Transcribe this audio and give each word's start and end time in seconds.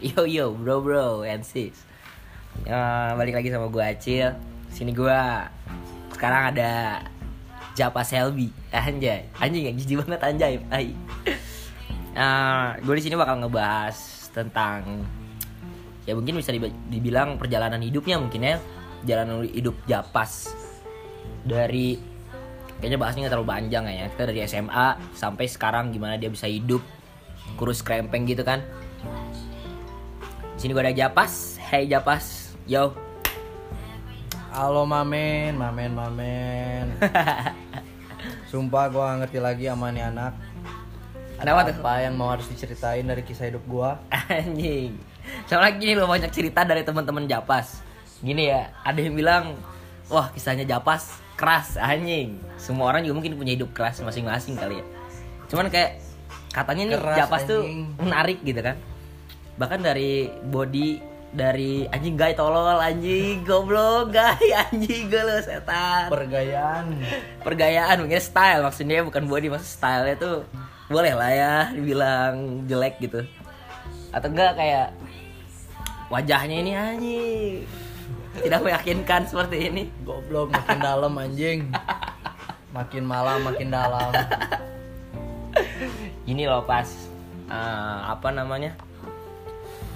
Yo 0.16 0.24
yo 0.24 0.56
bro 0.56 0.80
bro 0.80 1.28
and 1.28 1.44
sis 1.44 1.76
Ya, 2.64 3.12
Balik 3.14 3.36
lagi 3.36 3.52
sama 3.52 3.68
gue 3.68 3.84
Acil. 3.84 4.32
Sini 4.72 4.96
gue 4.96 5.20
Sekarang 6.16 6.56
ada 6.56 7.04
Japa 7.76 8.00
Selby. 8.00 8.48
Anjay 8.72 9.28
Anjing 9.36 9.68
ya 9.68 9.72
jijik 9.76 10.00
banget 10.04 10.20
anjay 10.24 10.54
Ay. 10.72 10.96
Uh, 12.10 12.74
gue 12.82 12.98
di 12.98 13.06
sini 13.06 13.14
bakal 13.14 13.38
ngebahas 13.38 13.94
tentang 14.34 15.06
ya 16.02 16.18
mungkin 16.18 16.42
bisa 16.42 16.50
dibilang 16.90 17.38
perjalanan 17.38 17.78
hidupnya 17.78 18.18
mungkin 18.18 18.42
ya. 18.42 18.58
Perjalanan 18.98 19.46
hidup 19.46 19.78
Japas 19.86 20.50
dari 21.46 22.02
kayaknya 22.82 22.98
bahasnya 22.98 23.20
nggak 23.24 23.32
terlalu 23.38 23.48
panjang 23.54 23.84
ya. 23.86 24.10
Kita 24.10 24.26
dari 24.26 24.42
SMA 24.42 25.14
sampai 25.14 25.46
sekarang 25.46 25.94
gimana 25.94 26.18
dia 26.18 26.34
bisa 26.34 26.50
hidup 26.50 26.82
kurus 27.54 27.78
krempeng 27.78 28.26
gitu 28.26 28.42
kan 28.42 28.58
sini 30.60 30.76
gue 30.76 30.84
ada 30.84 30.92
Japas 30.92 31.56
Hey 31.56 31.88
Japas 31.88 32.52
yo 32.68 32.92
Halo 34.50 34.82
mamen, 34.82 35.54
mamen, 35.54 35.94
mamen. 35.94 36.90
Sumpah 38.50 38.90
gua 38.90 39.14
gak 39.14 39.16
ngerti 39.22 39.38
lagi 39.38 39.70
sama 39.70 39.94
nih 39.94 40.10
anak. 40.10 40.34
Kenapa 41.38 41.70
tuh? 41.70 41.78
Apa 41.78 42.02
yang 42.02 42.18
mau 42.18 42.34
harus 42.34 42.50
diceritain 42.50 43.06
dari 43.06 43.22
kisah 43.22 43.46
hidup 43.46 43.62
gua? 43.70 44.02
anjing 44.10 44.98
soalnya 45.46 45.72
gini 45.76 45.92
loh 45.98 46.08
banyak 46.08 46.30
cerita 46.32 46.62
dari 46.62 46.82
teman-teman 46.86 47.26
Japas 47.26 47.82
gini 48.20 48.52
ya 48.52 48.70
ada 48.84 48.98
yang 49.00 49.14
bilang 49.16 49.56
wah 50.12 50.28
kisahnya 50.32 50.66
Japas 50.66 51.20
keras 51.34 51.80
anjing 51.80 52.36
semua 52.60 52.92
orang 52.92 53.04
juga 53.04 53.14
mungkin 53.20 53.34
punya 53.36 53.56
hidup 53.56 53.72
keras 53.72 54.00
masing-masing 54.04 54.56
kali 54.56 54.80
ya 54.82 54.86
cuman 55.50 55.66
kayak 55.72 55.98
katanya 56.50 56.94
nih 56.94 56.98
Keras, 56.98 57.16
Japas 57.16 57.40
tuh 57.48 57.60
anjing. 57.64 57.86
menarik 57.98 58.38
gitu 58.44 58.60
kan 58.60 58.76
bahkan 59.60 59.84
dari 59.84 60.32
body 60.48 61.04
dari 61.36 61.84
anjing 61.92 62.16
gay 62.16 62.32
tolol 62.32 62.80
anjing 62.80 63.44
goblok 63.44 64.08
gay 64.08 64.56
anjing 64.64 65.12
gue 65.12 65.20
lo 65.20 65.36
setan 65.44 66.08
Pergayaan. 66.08 66.96
pergayaan 67.44 68.00
mungkin 68.00 68.24
style 68.24 68.64
maksudnya 68.64 69.04
bukan 69.04 69.28
body 69.28 69.52
maksud 69.52 69.68
stylenya 69.68 70.16
tuh 70.16 70.48
boleh 70.88 71.12
lah 71.12 71.30
ya 71.30 71.54
dibilang 71.76 72.64
jelek 72.64 72.96
gitu 73.04 73.20
atau 74.10 74.26
enggak 74.32 74.56
kayak 74.56 74.88
wajahnya 76.08 76.56
ini 76.64 76.72
anjing 76.72 77.62
tidak 78.40 78.60
meyakinkan 78.64 79.28
seperti 79.28 79.68
ini 79.68 79.82
Goblok 80.06 80.54
makin 80.54 80.78
dalam 80.78 81.12
anjing. 81.18 81.66
Makin 82.70 83.02
malam 83.02 83.42
makin 83.42 83.68
dalam. 83.74 84.14
ini 86.30 86.46
loh 86.46 86.62
pas 86.62 86.86
eh, 87.50 87.98
apa 88.06 88.30
namanya 88.30 88.78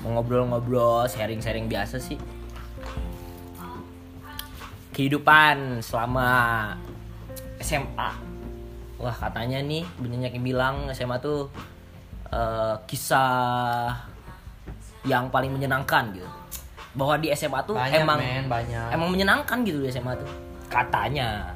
ngobrol-ngobrol 0.04 1.08
sharing-sharing 1.08 1.64
biasa 1.66 1.96
sih. 1.96 2.20
Kehidupan 4.94 5.82
selama 5.82 6.28
SMA 7.58 8.10
wah 8.94 9.10
katanya 9.12 9.58
nih 9.58 9.82
banyak 9.98 10.38
yang 10.38 10.44
bilang 10.46 10.76
SMA 10.94 11.18
tuh 11.18 11.50
eh, 12.30 12.74
kisah 12.86 13.90
yang 15.04 15.28
paling 15.28 15.50
menyenangkan 15.50 16.14
gitu. 16.14 16.28
Bahwa 16.94 17.18
di 17.18 17.34
SMA 17.34 17.58
tuh 17.66 17.74
Banyak 17.74 18.06
emang 18.06 18.18
men, 18.22 18.46
banyak. 18.46 18.88
emang 18.94 19.08
menyenangkan 19.10 19.66
gitu 19.66 19.82
di 19.82 19.90
SMA 19.90 20.14
tuh. 20.14 20.30
Katanya. 20.70 21.50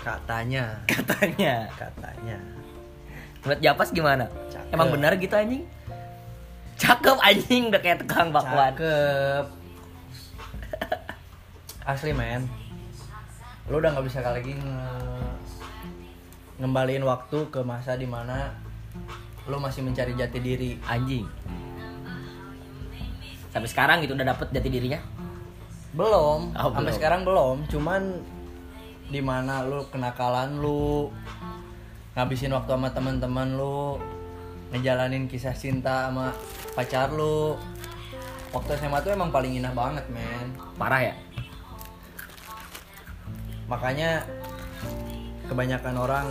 Katanya, 0.00 0.64
katanya. 0.90 1.68
Katanya. 1.76 2.38
menurut 3.40 3.60
Japas 3.64 3.88
gimana? 3.94 4.28
Cakep. 4.52 4.74
emang 4.76 4.88
benar 4.92 5.16
gitu 5.16 5.32
anjing 5.32 5.64
cakep 6.80 7.16
anjing 7.20 7.68
udah 7.68 7.78
kayak 7.78 8.00
tukang 8.00 8.32
bakwan 8.32 8.72
Cakep. 8.72 9.44
Asli 11.82 12.12
men. 12.12 12.48
Lu 13.66 13.78
udah 13.78 13.92
nggak 13.92 14.06
bisa 14.06 14.20
lagi 14.22 14.52
nge 14.52 14.80
ngembaliin 16.58 17.00
waktu 17.02 17.48
ke 17.48 17.60
masa 17.60 17.94
di 17.94 18.04
mana 18.04 18.52
lu 19.44 19.56
masih 19.56 19.80
mencari 19.80 20.12
jati 20.12 20.38
diri. 20.38 20.70
anjing 20.84 21.24
sampai 23.50 23.66
sekarang 23.66 23.96
gitu 24.00 24.12
udah 24.12 24.28
dapet 24.28 24.46
jati 24.50 24.68
dirinya 24.68 25.00
Belum, 25.90 26.54
Oh, 26.54 26.70
sampai 26.70 26.86
belum. 26.86 26.94
sekarang 26.94 27.20
belum. 27.26 27.56
Cuman 27.66 28.02
di 29.10 29.18
mana 29.18 29.66
lu 29.66 29.82
kenakalan 29.90 30.62
lu 30.62 31.10
ngabisin 32.14 32.54
waktu 32.54 32.70
sama 32.70 32.94
teman-teman 32.94 33.58
lu 33.58 33.98
ngejalanin 34.70 35.26
kisah 35.26 35.50
cinta 35.50 36.06
sama 36.06 36.30
pacar 36.80 37.12
lu. 37.12 37.60
Waktu 38.56 38.80
SMA 38.80 39.04
tuh 39.04 39.12
emang 39.12 39.28
paling 39.28 39.60
indah 39.60 39.76
banget 39.76 40.00
men. 40.08 40.56
Parah 40.80 41.12
ya? 41.12 41.14
Makanya 43.68 44.24
kebanyakan 45.44 45.94
orang 46.00 46.28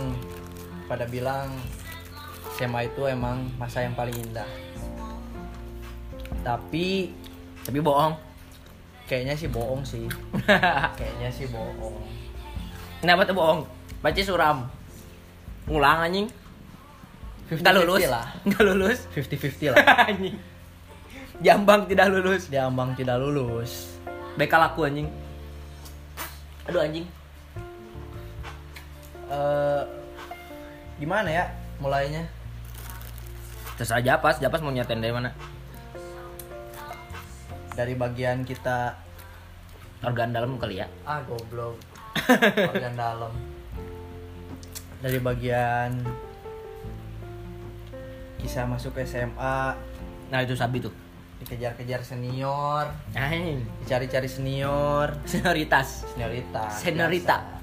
pada 0.90 1.06
bilang 1.06 1.54
SMA 2.58 2.90
itu 2.90 3.06
emang 3.06 3.46
masa 3.62 3.86
yang 3.86 3.94
paling 3.94 4.12
indah. 4.18 4.50
Tapi 6.42 7.14
tapi 7.62 7.78
bohong. 7.78 8.18
Kayaknya 9.06 9.38
sih 9.38 9.48
bohong 9.48 9.86
sih. 9.86 10.10
Kayaknya 10.98 11.30
sih 11.30 11.46
bohong. 11.46 11.94
Kenapa 12.98 13.22
tuh 13.22 13.38
bohong? 13.38 13.60
Baca 14.02 14.20
suram. 14.20 14.66
Ngulang 15.70 16.10
anjing 16.10 16.39
nggak 17.50 17.74
50-50 17.74 17.82
lulus. 17.82 18.00
lah. 18.06 18.26
Nggak 18.46 18.62
lulus. 18.62 18.98
50-50 19.10 19.74
lah. 19.74 19.86
Anjing. 20.08 20.36
Jambang 21.40 21.80
tidak 21.90 22.06
lulus. 22.14 22.42
Dia 22.46 22.70
ambang 22.70 22.94
tidak 22.94 23.16
lulus. 23.18 23.98
BK 24.38 24.52
laku 24.54 24.86
anjing. 24.86 25.08
Aduh 26.70 26.84
anjing. 26.84 27.06
Eh 29.26 29.82
gimana 31.00 31.28
ya 31.32 31.44
mulainya? 31.82 32.22
Terserah 33.74 34.04
Japas. 34.04 34.38
Japas 34.38 34.60
mau 34.62 34.70
nyatain 34.70 35.00
dari 35.02 35.10
mana? 35.10 35.34
Dari 37.74 37.96
bagian 37.98 38.46
kita. 38.46 38.94
Organ 40.00 40.32
dalam 40.32 40.54
kali 40.60 40.80
ya. 40.80 40.86
Ah 41.04 41.20
goblok. 41.26 41.76
Bagian 42.72 42.96
dalam. 42.96 43.32
Dari 45.00 45.18
bagian 45.20 45.90
kisah 48.40 48.64
masuk 48.64 48.96
SMA 49.04 49.76
nah 50.30 50.38
itu 50.40 50.54
sabi 50.54 50.80
tuh. 50.80 50.94
Dikejar-kejar 51.40 52.04
senior. 52.04 52.92
Anjing 53.16 53.64
dicari-cari 53.84 54.28
senior. 54.28 55.16
Senioritas. 55.24 56.04
Senioritas 56.14 56.70
Seniorita. 56.84 57.36
biasa. 57.40 57.58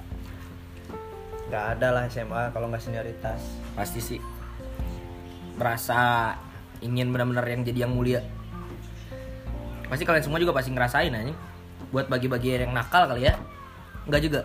nggak 1.47 1.65
ada 1.79 1.87
lah 1.95 2.03
SMA 2.11 2.43
kalau 2.51 2.67
nggak 2.67 2.83
senioritas. 2.83 3.39
Pasti 3.77 3.99
sih. 4.03 4.19
Merasa 5.55 6.33
ingin 6.83 7.09
benar-benar 7.09 7.45
yang 7.47 7.63
jadi 7.63 7.87
yang 7.87 7.93
mulia. 7.95 8.21
Pasti 9.87 10.03
kalian 10.03 10.25
semua 10.25 10.41
juga 10.43 10.51
pasti 10.51 10.75
ngerasain 10.75 11.13
anjing. 11.13 11.37
Buat 11.95 12.11
bagi-bagi 12.11 12.59
yang 12.67 12.75
nakal 12.75 13.07
kali 13.07 13.31
ya. 13.31 13.33
Enggak 14.03 14.21
juga 14.27 14.41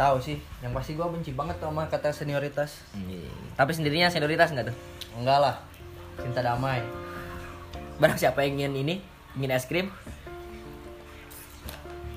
tahu 0.00 0.16
sih. 0.16 0.40
Yang 0.64 0.72
pasti 0.72 0.92
gue 0.96 1.04
benci 1.04 1.30
banget 1.36 1.60
tuh 1.60 1.68
sama 1.68 1.84
kata 1.92 2.08
senioritas. 2.16 2.80
Tapi 3.52 3.72
sendirinya 3.76 4.08
senioritas 4.08 4.48
enggak 4.56 4.72
tuh? 4.72 4.76
Enggak 5.20 5.38
lah. 5.44 5.54
Cinta 6.16 6.40
damai. 6.40 6.80
Barang 8.00 8.16
siapa 8.16 8.40
yang 8.48 8.56
ingin 8.56 8.74
ini? 8.80 8.94
Ingin 9.36 9.52
es 9.52 9.68
krim? 9.68 9.92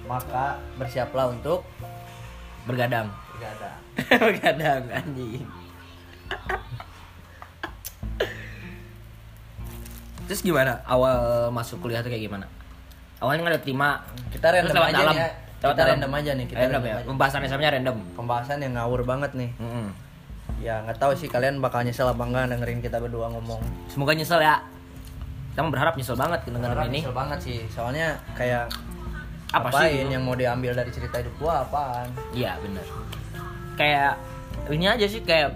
Maka 0.08 0.64
bersiaplah 0.80 1.36
untuk 1.36 1.68
bergadang. 2.64 3.12
Begadang 3.36 3.78
bergadang 4.32 4.84
anjing. 4.88 5.44
Terus 10.32 10.40
gimana? 10.40 10.80
Awal 10.88 11.52
masuk 11.52 11.84
kuliah 11.84 12.00
tuh 12.00 12.08
kayak 12.08 12.32
gimana? 12.32 12.48
Awalnya 13.20 13.44
nggak 13.44 13.54
ada 13.60 13.62
terima. 13.64 13.90
Kita 14.32 14.48
random 14.56 14.72
lewat 14.72 14.92
aja 14.96 15.12
ya 15.12 15.43
Lewat 15.64 15.74
kita 15.74 15.84
random 15.88 16.12
aja 16.12 16.32
nih 16.34 16.46
kita 16.46 16.60
random 16.60 16.72
random 16.76 16.84
ya 16.84 16.94
aja. 16.94 17.08
pembahasan 17.08 17.40
SMA-nya 17.48 17.72
random. 17.72 17.98
Pembahasan 18.14 18.58
yang 18.60 18.74
ngawur 18.76 19.02
banget 19.04 19.32
nih. 19.34 19.52
Mm-mm. 19.58 19.88
ya 20.60 20.80
nggak 20.80 20.96
tahu 20.96 21.12
sih 21.14 21.28
kalian 21.28 21.60
bakal 21.60 21.84
nyesel 21.84 22.04
apa 22.06 22.20
enggak 22.20 22.52
dengerin 22.52 22.80
kita 22.80 23.00
berdua 23.00 23.32
ngomong. 23.32 23.64
Semoga 23.88 24.12
nyesel 24.12 24.40
ya. 24.40 24.60
Kita 25.52 25.64
berharap 25.64 25.96
nyesel 25.96 26.16
banget 26.16 26.40
dengerin 26.46 26.92
ini. 26.92 27.00
nyesel 27.00 27.16
banget 27.16 27.40
sih 27.40 27.58
soalnya 27.68 28.20
kayak 28.34 28.68
Apa 29.50 29.70
apain 29.70 29.88
sih 29.88 30.04
itu? 30.04 30.12
yang 30.12 30.24
mau 30.24 30.34
diambil 30.34 30.74
dari 30.74 30.90
cerita 30.90 31.16
hidup 31.18 31.32
gua 31.38 31.64
apaan? 31.64 32.12
Iya 32.34 32.60
bener. 32.60 32.84
Kayak 33.74 34.20
ini 34.68 34.86
aja 34.86 35.06
sih 35.06 35.22
kayak 35.22 35.56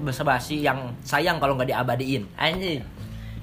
basa-basi 0.00 0.60
yang 0.60 0.92
sayang 1.02 1.36
kalau 1.36 1.52
nggak 1.54 1.68
diabadiin. 1.68 2.24
Anjing. 2.34 2.80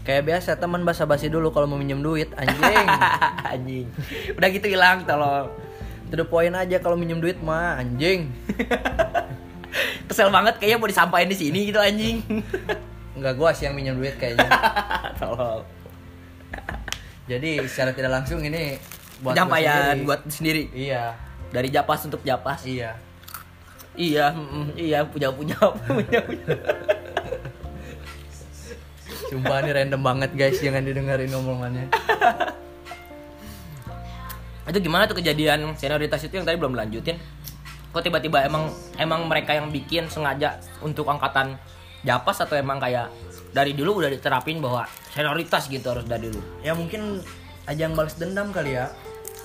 Kayak 0.01 0.25
biasa 0.25 0.57
teman 0.57 0.81
basa-basi 0.81 1.29
dulu 1.29 1.53
kalau 1.53 1.67
mau 1.67 1.77
minjem 1.77 2.01
duit 2.01 2.31
anjing. 2.33 2.87
Anjing. 3.53 3.85
Udah 4.33 4.49
gitu 4.49 4.65
hilang 4.65 5.05
tolong 5.05 5.45
to 6.11 6.19
the 6.19 6.27
point 6.27 6.51
aja 6.51 6.77
kalau 6.83 6.99
minjem 6.99 7.23
duit 7.23 7.39
mah 7.39 7.79
anjing. 7.79 8.27
Kesel 10.11 10.27
banget 10.27 10.59
kayaknya 10.59 10.77
mau 10.77 10.91
disampaikan 10.91 11.31
di 11.31 11.39
sini 11.39 11.71
gitu 11.71 11.79
anjing. 11.79 12.19
Nggak 13.17 13.33
gua 13.39 13.55
sih 13.55 13.71
yang 13.71 13.79
minjem 13.79 13.95
duit 13.95 14.19
kayaknya. 14.19 14.51
Tolong 15.21 15.63
jadi 17.31 17.63
secara 17.63 17.95
tidak 17.95 18.11
langsung 18.11 18.43
ini 18.43 18.75
buat 19.23 19.31
penyampaian 19.31 19.95
sendiri. 19.95 20.03
buat 20.03 20.21
sendiri? 20.27 20.63
Iya. 20.75 21.03
Dari 21.47 21.67
japas 21.71 22.03
untuk 22.03 22.21
japas? 22.27 22.67
Iya. 22.67 22.99
Iya 23.95 24.31
mm, 24.31 24.79
iya 24.79 24.99
punya 25.03 25.31
punya 25.31 25.55
punya 25.59 26.19
punya. 26.23 26.55
Sumpah 29.31 29.63
ini 29.63 29.71
random 29.71 30.01
banget 30.03 30.31
guys 30.35 30.59
jangan 30.59 30.83
didengerin 30.83 31.31
omongannya 31.31 31.87
itu 34.71 34.79
gimana 34.87 35.03
tuh 35.05 35.19
kejadian 35.19 35.75
senioritas 35.75 36.23
itu 36.23 36.39
yang 36.39 36.47
tadi 36.47 36.55
belum 36.55 36.73
lanjutin? 36.73 37.19
Kok 37.91 38.01
tiba-tiba 38.01 38.47
emang 38.47 38.71
emang 38.95 39.27
mereka 39.27 39.51
yang 39.51 39.67
bikin 39.67 40.07
sengaja 40.07 40.63
untuk 40.79 41.11
angkatan 41.11 41.59
japas 42.07 42.39
atau 42.39 42.55
emang 42.55 42.79
kayak 42.79 43.11
dari 43.51 43.75
dulu 43.75 43.99
udah 43.99 44.09
diterapin 44.09 44.63
bahwa 44.63 44.87
senioritas 45.11 45.67
gitu 45.67 45.83
harus 45.91 46.07
dari 46.07 46.31
dulu? 46.31 46.63
Ya 46.63 46.71
mungkin 46.71 47.19
ajang 47.67 47.91
balas 47.93 48.15
dendam 48.15 48.55
kali 48.55 48.79
ya. 48.79 48.87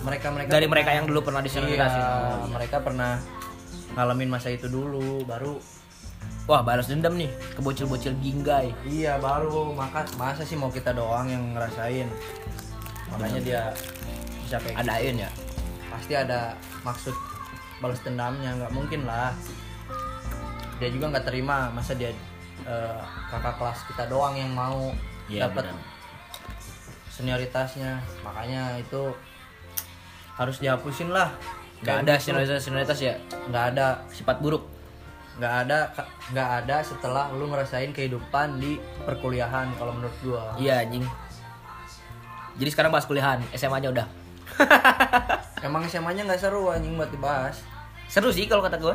Mereka 0.06 0.30
mereka 0.30 0.50
dari 0.54 0.66
mereka 0.70 0.90
yang 0.94 1.10
dulu 1.10 1.26
pernah 1.26 1.40
iya, 1.42 1.48
disenioritasin 1.50 2.04
mereka 2.52 2.76
pernah 2.84 3.16
ngalamin 3.96 4.28
masa 4.28 4.52
itu 4.52 4.68
dulu 4.68 5.24
baru 5.24 5.56
wah 6.46 6.62
balas 6.62 6.86
dendam 6.86 7.18
nih 7.18 7.30
ke 7.32 7.60
bocil-bocil 7.60 8.14
ginggai. 8.22 8.70
Iya 8.86 9.18
baru. 9.18 9.74
Maka 9.74 10.06
masa 10.14 10.46
sih 10.46 10.54
mau 10.54 10.70
kita 10.70 10.94
doang 10.94 11.26
yang 11.26 11.42
ngerasain? 11.54 12.06
Makanya 13.10 13.40
dia 13.42 13.62
bisa 14.46 14.56
kayak 14.62 14.74
gitu. 14.78 14.82
adain 14.86 15.16
ya? 15.26 15.30
Pasti 15.90 16.12
ada 16.14 16.40
maksud 16.86 17.14
balas 17.82 18.00
dendamnya 18.06 18.54
nggak 18.54 18.72
mungkin 18.72 19.02
lah. 19.04 19.34
Dia 20.78 20.88
juga 20.94 21.10
nggak 21.10 21.26
terima 21.26 21.68
masa 21.74 21.98
dia 21.98 22.14
eh, 22.62 23.00
kakak 23.28 23.58
kelas 23.58 23.78
kita 23.90 24.06
doang 24.06 24.38
yang 24.38 24.54
mau 24.54 24.94
Iya, 25.26 25.50
dapat 25.50 25.74
senioritasnya. 27.10 27.98
Makanya 28.22 28.78
itu 28.78 29.10
harus 30.38 30.56
dihapusin 30.62 31.10
lah. 31.10 31.34
Nggak 31.82 32.06
ada 32.06 32.14
gitu. 32.16 32.24
senioritas 32.30 32.62
senioritas 32.62 32.98
ya? 33.02 33.14
Nggak 33.50 33.64
ada. 33.74 33.86
Sifat 34.14 34.38
buruk? 34.38 34.64
Nggak 35.36 35.54
ada 35.66 35.78
nggak 36.32 36.48
ada 36.64 36.76
setelah 36.80 37.28
lu 37.34 37.50
ngerasain 37.50 37.92
kehidupan 37.92 38.56
di 38.62 38.80
perkuliahan 39.04 39.68
kalau 39.76 39.92
menurut 39.92 40.16
gua. 40.24 40.54
Iya 40.56 40.86
anjing. 40.86 41.04
Jadi 42.56 42.70
sekarang 42.72 42.88
bahas 42.88 43.04
kuliahan 43.04 43.44
SMA 43.52 43.84
nya 43.84 43.92
udah 43.92 44.06
emang 45.66 45.82
SMA-nya 45.86 46.22
nggak 46.24 46.40
seru 46.40 46.70
anjing 46.70 46.94
buat 46.94 47.10
dibahas. 47.10 47.62
Seru 48.06 48.30
sih 48.30 48.46
kalau 48.46 48.62
kata 48.62 48.78
gue 48.78 48.94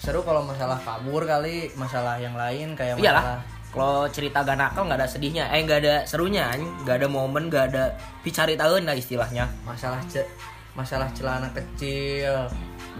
seru 0.00 0.20
kalau 0.20 0.44
masalah 0.44 0.76
kabur 0.84 1.24
kali 1.24 1.72
masalah 1.80 2.20
yang 2.20 2.36
lain 2.36 2.76
kayak 2.76 3.00
iyalah 3.00 3.24
masalah 3.24 3.40
kalau 3.74 4.06
cerita 4.06 4.44
gak 4.46 4.54
nakal 4.54 4.86
nggak 4.86 5.00
ada 5.02 5.08
sedihnya. 5.10 5.50
Eh 5.50 5.66
nggak 5.66 5.80
ada 5.82 5.94
serunya 6.06 6.46
anjing. 6.46 6.70
nggak 6.84 6.96
ada 7.02 7.08
momen 7.10 7.50
nggak 7.50 7.64
ada 7.74 7.84
dicari 8.22 8.54
tahun 8.54 8.86
lah 8.86 8.94
istilahnya. 8.94 9.50
Masalah 9.66 9.98
ce- 10.06 10.30
masalah 10.78 11.10
celana 11.10 11.50
kecil. 11.50 12.46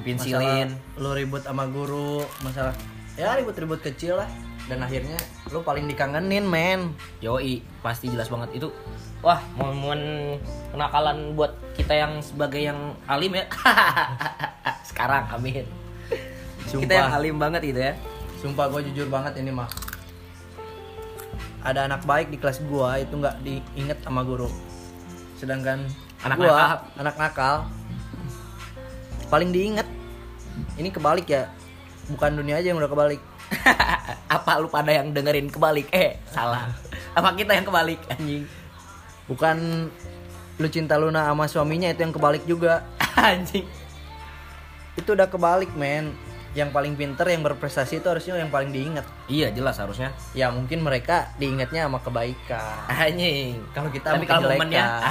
Pensilin 0.02 0.74
lu 0.98 1.14
ribut 1.14 1.46
sama 1.46 1.70
guru 1.70 2.26
masalah 2.42 2.74
ya 3.14 3.38
ribut-ribut 3.38 3.78
kecil 3.80 4.18
lah. 4.18 4.26
Dan 4.66 4.80
akhirnya 4.82 5.14
lu 5.52 5.62
paling 5.62 5.86
dikangenin 5.86 6.42
men. 6.42 6.90
Yoi, 7.20 7.62
pasti 7.78 8.08
jelas 8.10 8.26
banget. 8.26 8.58
Itu. 8.58 8.72
Wah, 9.24 9.40
momen 9.56 10.36
kenakalan 10.68 11.32
buat 11.32 11.56
kita 11.72 11.96
yang 11.96 12.20
sebagai 12.20 12.60
yang 12.60 12.76
alim 13.08 13.32
ya. 13.32 13.48
Sekarang, 14.92 15.24
amin. 15.32 15.64
Kita 16.68 16.92
yang 16.92 17.08
Sumpah. 17.08 17.18
alim 17.18 17.36
banget 17.40 17.60
gitu 17.64 17.80
ya. 17.82 17.94
sumpah 18.34 18.68
gue 18.68 18.92
jujur 18.92 19.08
banget 19.08 19.40
ini 19.40 19.48
mah 19.48 19.72
ada 21.64 21.88
anak 21.88 22.04
baik 22.04 22.28
di 22.28 22.36
kelas 22.36 22.60
gua 22.68 23.00
itu 23.00 23.16
nggak 23.16 23.40
diinget 23.40 23.96
sama 24.04 24.20
guru 24.20 24.52
sedangkan 25.40 25.88
Anak 26.20 26.36
gua, 26.36 26.52
nakal. 26.52 26.78
anak 27.00 27.16
nakal 27.16 27.54
paling 29.32 29.48
diinget 29.48 29.88
ini 30.76 30.92
kebalik 30.92 31.24
ya 31.24 31.48
bukan 32.12 32.36
dunia 32.36 32.60
aja 32.60 32.68
yang 32.68 32.76
udah 32.76 32.92
kebalik 32.92 33.22
Apa 34.36 34.60
lu 34.60 34.68
pada 34.68 34.90
yang 34.90 35.08
dengerin 35.08 35.46
kebalik? 35.46 35.88
Eh, 35.88 36.18
salah. 36.28 36.68
Apa 37.14 37.32
kita 37.32 37.54
yang 37.54 37.62
kebalik 37.62 38.00
anjing? 38.10 38.44
Bukan 39.26 39.88
lu 40.54 40.68
cinta 40.70 40.94
Luna 40.94 41.26
sama 41.26 41.50
suaminya 41.50 41.90
itu 41.90 42.00
yang 42.04 42.14
kebalik 42.14 42.44
juga. 42.46 42.84
Anjing. 43.18 43.66
itu 44.94 45.10
udah 45.10 45.26
kebalik 45.26 45.74
men. 45.74 46.14
Yang 46.54 46.70
paling 46.70 46.94
pinter 46.94 47.26
yang 47.26 47.42
berprestasi 47.42 47.98
itu 47.98 48.06
harusnya 48.06 48.38
yang 48.38 48.46
paling 48.46 48.70
diingat. 48.70 49.02
Iya, 49.26 49.50
jelas 49.50 49.74
harusnya. 49.82 50.14
ya 50.38 50.54
mungkin 50.54 50.86
mereka 50.86 51.34
diingatnya 51.34 51.90
sama 51.90 51.98
kebaikan. 51.98 52.86
Anjing. 53.10 53.58
kalau 53.74 53.90
kita 53.90 54.14
Tapi 54.14 54.26
kalau 54.26 54.54
momennya. 54.54 54.86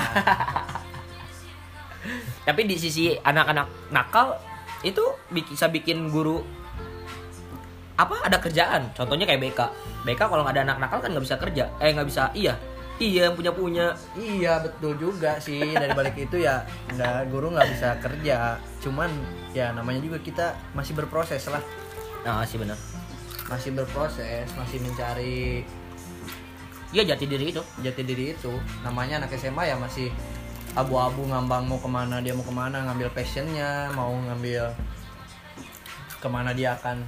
Tapi 2.48 2.62
di 2.68 2.75
sisi 2.80 3.16
anak-anak 3.16 3.92
nakal 3.92 4.39
itu 4.83 5.04
bi- 5.31 5.48
bisa 5.48 5.68
bikin 5.68 6.07
guru 6.12 6.44
apa 8.00 8.24
ada 8.24 8.39
kerjaan. 8.39 8.95
Contohnya 8.95 9.27
kayak 9.27 9.39
BK 9.44 9.59
BK 10.04 10.21
kalau 10.27 10.44
nggak 10.48 10.56
ada 10.59 10.63
anak 10.71 10.77
nakal 10.80 11.00
kan 11.04 11.12
nggak 11.12 11.24
bisa 11.27 11.36
kerja. 11.39 11.63
Eh 11.83 11.92
nggak 11.92 12.07
bisa 12.07 12.31
iya 12.36 12.56
iya 13.03 13.31
punya 13.35 13.51
punya. 13.51 13.91
Iya 14.15 14.63
betul 14.63 14.95
juga 14.95 15.35
sih. 15.44 15.75
Dari 15.75 15.91
balik 15.91 16.15
itu 16.15 16.39
ya 16.39 16.63
nggak 16.95 17.27
guru 17.27 17.51
nggak 17.51 17.67
bisa 17.75 17.89
kerja. 18.00 18.55
Cuman 18.79 19.11
ya 19.51 19.75
namanya 19.75 20.00
juga 20.00 20.17
kita 20.23 20.55
masih 20.71 20.95
berproses 20.95 21.44
lah. 21.51 21.61
Nah 22.23 22.47
sih 22.47 22.55
benar. 22.55 22.79
Masih 23.51 23.75
berproses 23.75 24.47
masih 24.55 24.79
mencari 24.81 25.67
iya 26.94 27.03
jati 27.03 27.25
diri 27.25 27.51
itu. 27.51 27.63
jati 27.83 28.01
diri 28.01 28.33
itu. 28.33 28.53
Namanya 28.81 29.23
anak 29.23 29.35
SMA 29.35 29.67
ya 29.67 29.75
masih 29.75 30.07
abu-abu 30.73 31.27
ngambang 31.29 31.69
mau 31.69 31.77
ke 31.77 31.89
mana 31.89 32.17
dia 32.23 32.33
mau 32.33 32.45
ke 32.45 32.53
mana 32.53 32.81
ngambil 32.89 33.13
passionnya 33.13 33.94
mau 33.94 34.09
ngambil 34.09 34.73
ke 36.17 36.27
mana 36.31 36.49
dia 36.56 36.79
akan 36.79 37.03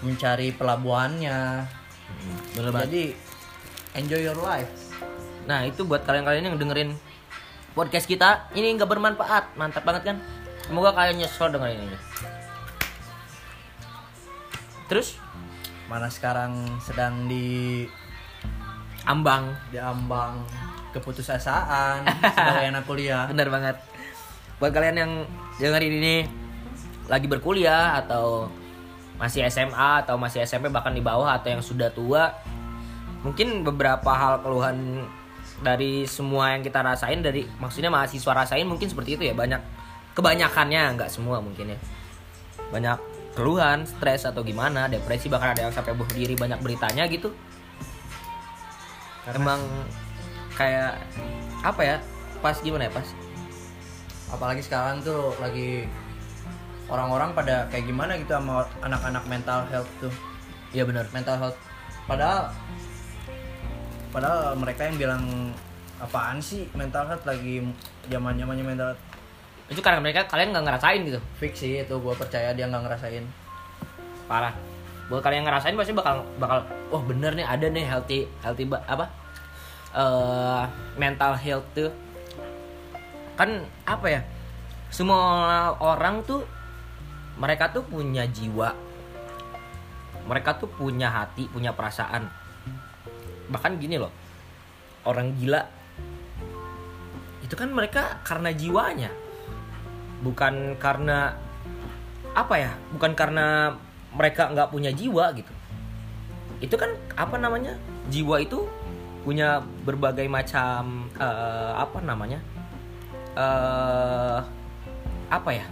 mencari 0.00 0.54
pelabuhannya. 0.54 1.66
Bener 2.54 2.72
jadi 2.86 3.04
enjoy 3.96 4.20
your 4.20 4.38
life. 4.38 4.68
Nah 5.48 5.64
itu 5.64 5.82
buat 5.82 6.04
kalian-kalian 6.04 6.52
yang 6.52 6.56
dengerin 6.60 6.90
podcast 7.72 8.04
kita 8.06 8.52
ini 8.52 8.76
nggak 8.76 8.88
bermanfaat. 8.88 9.56
Mantap 9.56 9.82
banget 9.82 10.14
kan? 10.14 10.16
Semoga 10.68 10.92
kalian 10.92 11.24
nyesel 11.24 11.48
dengerin 11.50 11.80
ini. 11.88 11.98
Terus? 14.86 15.18
Mana 15.88 16.12
sekarang 16.12 16.78
sedang 16.84 17.26
di 17.26 17.86
ambang. 19.08 19.56
diambang 19.72 20.44
keputusasaan. 20.94 22.04
Sebagai 22.32 22.66
anak 22.72 22.84
kuliah. 22.84 23.24
Bener 23.32 23.48
banget. 23.48 23.76
Buat 24.56 24.72
kalian 24.72 24.96
yang 24.96 25.12
dengerin 25.60 25.94
ini 26.00 26.16
lagi 27.06 27.30
berkuliah 27.30 28.02
atau 28.02 28.50
masih 29.16 29.48
SMA 29.48 30.04
atau 30.04 30.20
masih 30.20 30.44
SMP 30.44 30.68
bahkan 30.68 30.92
di 30.92 31.00
bawah 31.00 31.32
atau 31.32 31.48
yang 31.48 31.62
sudah 31.64 31.88
tua 31.88 32.34
mungkin 33.26 33.66
beberapa 33.66 34.06
hal 34.14 34.46
keluhan 34.46 35.02
dari 35.66 36.06
semua 36.06 36.54
yang 36.54 36.62
kita 36.62 36.78
rasain 36.78 37.18
dari 37.24 37.42
maksudnya 37.58 37.90
mahasiswa 37.90 38.30
rasain 38.30 38.62
mungkin 38.62 38.86
seperti 38.86 39.18
itu 39.18 39.22
ya 39.26 39.34
banyak 39.34 39.58
kebanyakannya 40.14 40.94
nggak 40.94 41.10
semua 41.10 41.42
mungkin 41.42 41.74
ya. 41.74 41.78
Banyak 42.70 42.98
keluhan 43.34 43.84
stres 43.84 44.24
atau 44.24 44.46
gimana 44.46 44.86
depresi 44.86 45.26
bahkan 45.26 45.52
ada 45.58 45.68
yang 45.68 45.74
sampai 45.74 45.92
bunuh 45.92 46.14
diri 46.14 46.38
banyak 46.38 46.62
beritanya 46.62 47.04
gitu. 47.10 47.34
Karena- 49.26 49.42
emang 49.42 49.60
kayak 50.54 51.02
apa 51.66 51.82
ya 51.82 51.96
pas 52.38 52.56
gimana 52.62 52.86
ya 52.86 52.92
pas? 52.94 53.08
Apalagi 54.30 54.62
sekarang 54.62 55.02
tuh 55.02 55.34
lagi 55.42 55.84
orang-orang 56.86 57.34
pada 57.34 57.66
kayak 57.68 57.90
gimana 57.90 58.14
gitu 58.16 58.32
sama 58.32 58.62
anak-anak 58.80 59.24
mental 59.26 59.66
health 59.68 59.90
tuh. 59.98 60.14
Iya 60.70 60.86
benar. 60.86 61.06
Mental 61.10 61.36
health. 61.38 61.58
Padahal 62.06 62.54
padahal 64.16 64.56
mereka 64.56 64.88
yang 64.88 64.96
bilang 64.96 65.52
apaan 66.00 66.40
sih 66.40 66.64
mental 66.72 67.04
health 67.04 67.28
lagi 67.28 67.60
zaman 68.08 68.40
zamannya 68.40 68.64
mental 68.64 68.96
health? 68.96 69.04
Itu 69.68 69.84
karena 69.84 70.00
mereka 70.00 70.24
kalian 70.24 70.56
nggak 70.56 70.64
ngerasain 70.64 71.04
gitu? 71.04 71.20
Fix 71.36 71.60
sih 71.60 71.84
itu 71.84 71.94
gue 72.00 72.14
percaya 72.16 72.56
dia 72.56 72.64
nggak 72.64 72.80
ngerasain. 72.88 73.20
Parah. 74.24 74.56
Buat 75.12 75.20
kalian 75.20 75.44
yang 75.44 75.52
ngerasain 75.52 75.76
pasti 75.76 75.92
bakal 75.92 76.24
bakal 76.40 76.64
wah 76.88 77.02
bener 77.04 77.36
nih 77.36 77.44
ada 77.44 77.68
nih 77.68 77.84
healthy 77.84 78.24
healthy 78.40 78.64
apa? 78.88 79.04
Eh 79.92 80.64
mental 80.96 81.36
health 81.36 81.68
tuh. 81.76 81.92
Kan 83.36 83.68
apa 83.84 84.06
ya? 84.08 84.20
Semua 84.88 85.76
orang 85.76 86.24
tuh 86.24 86.40
mereka 87.36 87.68
tuh 87.68 87.84
punya 87.84 88.24
jiwa. 88.24 88.72
Mereka 90.24 90.56
tuh 90.56 90.72
punya 90.72 91.12
hati 91.12 91.44
punya 91.52 91.76
perasaan 91.76 92.45
bahkan 93.52 93.78
gini 93.78 93.98
loh 94.00 94.10
orang 95.06 95.34
gila 95.38 95.62
itu 97.46 97.54
kan 97.54 97.70
mereka 97.70 98.18
karena 98.26 98.50
jiwanya. 98.50 99.10
Bukan 100.26 100.74
karena 100.82 101.38
apa 102.34 102.54
ya 102.58 102.72
bukan 102.90 103.14
karena 103.14 103.78
mereka 104.10 104.50
nggak 104.50 104.74
punya 104.74 104.90
jiwa 104.90 105.30
gitu. 105.38 105.52
Itu 106.58 106.74
kan 106.74 106.90
apa 107.14 107.38
namanya 107.38 107.78
jiwa 108.10 108.42
itu 108.42 108.66
punya 109.22 109.62
berbagai 109.86 110.26
macam 110.26 111.06
eh, 111.14 111.72
apa 111.78 111.98
namanya 112.02 112.42
eh 113.38 114.38
apa 115.30 115.50
ya. 115.54 115.66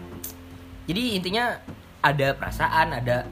Jadi 0.87 1.19
intinya 1.19 1.59
ada 2.07 2.39
perasaan 2.39 3.03
ada 3.03 3.27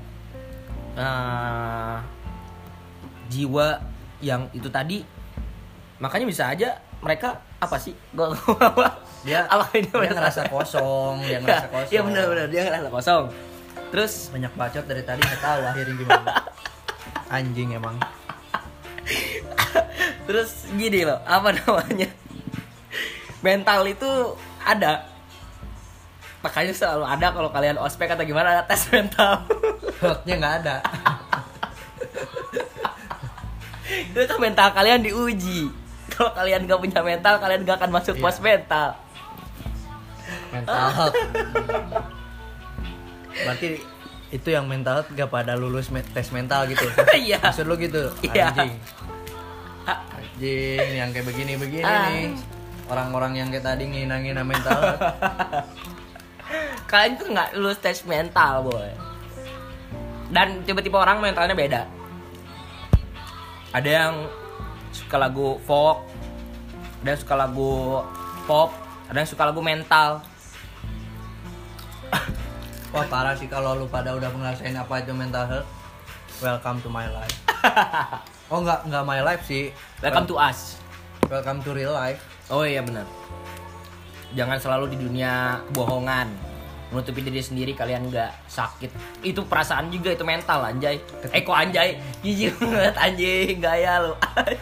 eh, 0.98 1.96
jiwa 3.30 3.91
yang 4.22 4.46
itu 4.54 4.70
tadi 4.70 5.02
makanya 5.98 6.26
bisa 6.26 6.46
aja 6.48 6.78
mereka 7.02 7.42
apa 7.58 7.76
sih? 7.76 7.92
Gua 8.16 8.30
Dia- 9.26 9.46
apa 9.54 9.66
ini? 9.74 9.90
dia 9.90 10.10
ngerasa 10.14 10.46
kosong, 10.46 11.22
dia 11.22 11.38
ngerasa 11.42 11.66
kosong. 11.68 11.90
iya 11.90 12.00
benar 12.02 12.24
benar. 12.30 12.46
Dia 12.48 12.60
ngerasa 12.66 12.88
kosong. 12.88 13.24
Terus? 13.92 14.12
Banyak 14.32 14.52
bacot 14.54 14.84
dari 14.86 15.02
tadi 15.02 15.20
nggak 15.20 15.42
tahu 15.42 15.60
akhirnya 15.62 15.94
gimana. 15.94 16.30
Anjing 17.36 17.74
emang. 17.74 17.96
Terus 20.26 20.70
gini 20.74 21.02
loh 21.02 21.18
apa 21.26 21.50
namanya? 21.50 22.08
Mental 23.42 23.82
itu 23.86 24.10
ada. 24.62 25.06
Makanya 26.42 26.74
selalu 26.74 27.04
ada 27.06 27.26
kalau 27.30 27.50
kalian 27.50 27.78
ospek 27.78 28.10
atau 28.10 28.26
gimana 28.26 28.58
ada 28.58 28.62
tes 28.66 28.86
mental. 28.90 29.46
Hotnya 30.02 30.34
nggak 30.38 30.54
ada 30.66 30.76
itu 34.10 34.24
kan 34.24 34.38
mental 34.38 34.68
kalian 34.70 35.00
diuji 35.00 35.68
kalau 36.08 36.32
kalian 36.32 36.64
gak 36.64 36.78
punya 36.78 37.00
mental 37.00 37.34
kalian 37.38 37.60
gak 37.62 37.76
akan 37.78 37.90
masuk 37.90 38.14
Iya. 38.14 38.22
pos 38.22 38.38
mental 38.38 38.88
mental 40.50 40.86
health 40.90 41.16
berarti 43.44 43.68
itu 44.30 44.48
yang 44.48 44.64
mental 44.64 45.00
health 45.00 45.10
gak 45.10 45.28
pada 45.28 45.52
lulus 45.54 45.88
me- 45.88 46.04
tes 46.06 46.28
mental 46.30 46.64
gitu 46.66 46.84
Iya. 47.18 47.40
maksud 47.40 47.64
lu 47.64 47.76
gitu 47.76 48.12
Iya. 48.22 48.48
anjing 48.50 48.72
anjing 49.84 50.90
yang 50.94 51.08
kayak 51.10 51.26
begini 51.26 51.52
begini 51.56 51.82
Ah. 51.82 52.08
nih 52.08 52.36
orang-orang 52.86 53.32
yang 53.34 53.48
kayak 53.48 53.64
tadi 53.64 53.84
ngina-ngina 53.86 54.42
mental 54.42 54.76
health. 54.76 55.02
kalian 56.84 57.12
tuh 57.16 57.26
nggak 57.26 57.48
lulus 57.56 57.78
tes 57.78 58.04
mental 58.04 58.66
boy 58.66 58.88
dan 60.28 60.60
tiba-tiba 60.62 60.96
orang 60.98 61.20
mentalnya 61.20 61.52
beda 61.52 61.82
ada 63.72 63.88
yang 63.88 64.14
suka 64.92 65.16
lagu 65.16 65.56
folk 65.64 66.04
ada 67.00 67.16
yang 67.16 67.20
suka 67.20 67.34
lagu 67.34 68.04
pop 68.44 68.70
ada 69.08 69.16
yang 69.20 69.28
suka 69.28 69.44
lagu 69.44 69.60
mental. 69.60 70.24
Wah 72.92 73.04
parah 73.08 73.36
sih 73.36 73.48
kalau 73.48 73.76
lu 73.76 73.88
pada 73.88 74.16
udah 74.16 74.28
ngerasain 74.32 74.76
apa 74.76 75.04
itu 75.04 75.12
mental 75.12 75.44
health. 75.48 75.68
Welcome 76.40 76.80
to 76.84 76.88
my 76.92 77.08
life. 77.08 77.36
Oh 78.52 78.60
nggak 78.60 78.84
nggak 78.84 79.04
my 79.08 79.24
life 79.24 79.48
sih. 79.48 79.72
Welcome 80.04 80.28
to 80.28 80.36
us. 80.36 80.76
Welcome 81.32 81.64
to 81.64 81.72
real 81.72 81.96
life. 81.96 82.20
Oh 82.52 82.68
iya 82.68 82.84
benar. 82.84 83.08
Jangan 84.36 84.60
selalu 84.60 84.92
di 84.92 85.00
dunia 85.00 85.56
kebohongan 85.72 86.51
menutupi 86.92 87.24
diri 87.24 87.40
sendiri 87.40 87.72
kalian 87.72 88.12
nggak 88.12 88.46
sakit. 88.46 88.90
Itu 89.24 89.48
perasaan 89.48 89.88
juga 89.88 90.12
itu 90.12 90.22
mental 90.22 90.60
anjay. 90.62 91.00
Eh 91.32 91.42
kok 91.42 91.56
anjay. 91.56 91.96
Jijik 92.20 92.60
banget 92.60 92.96
anjing 93.00 93.56
gaya 93.58 94.04
lu. 94.04 94.12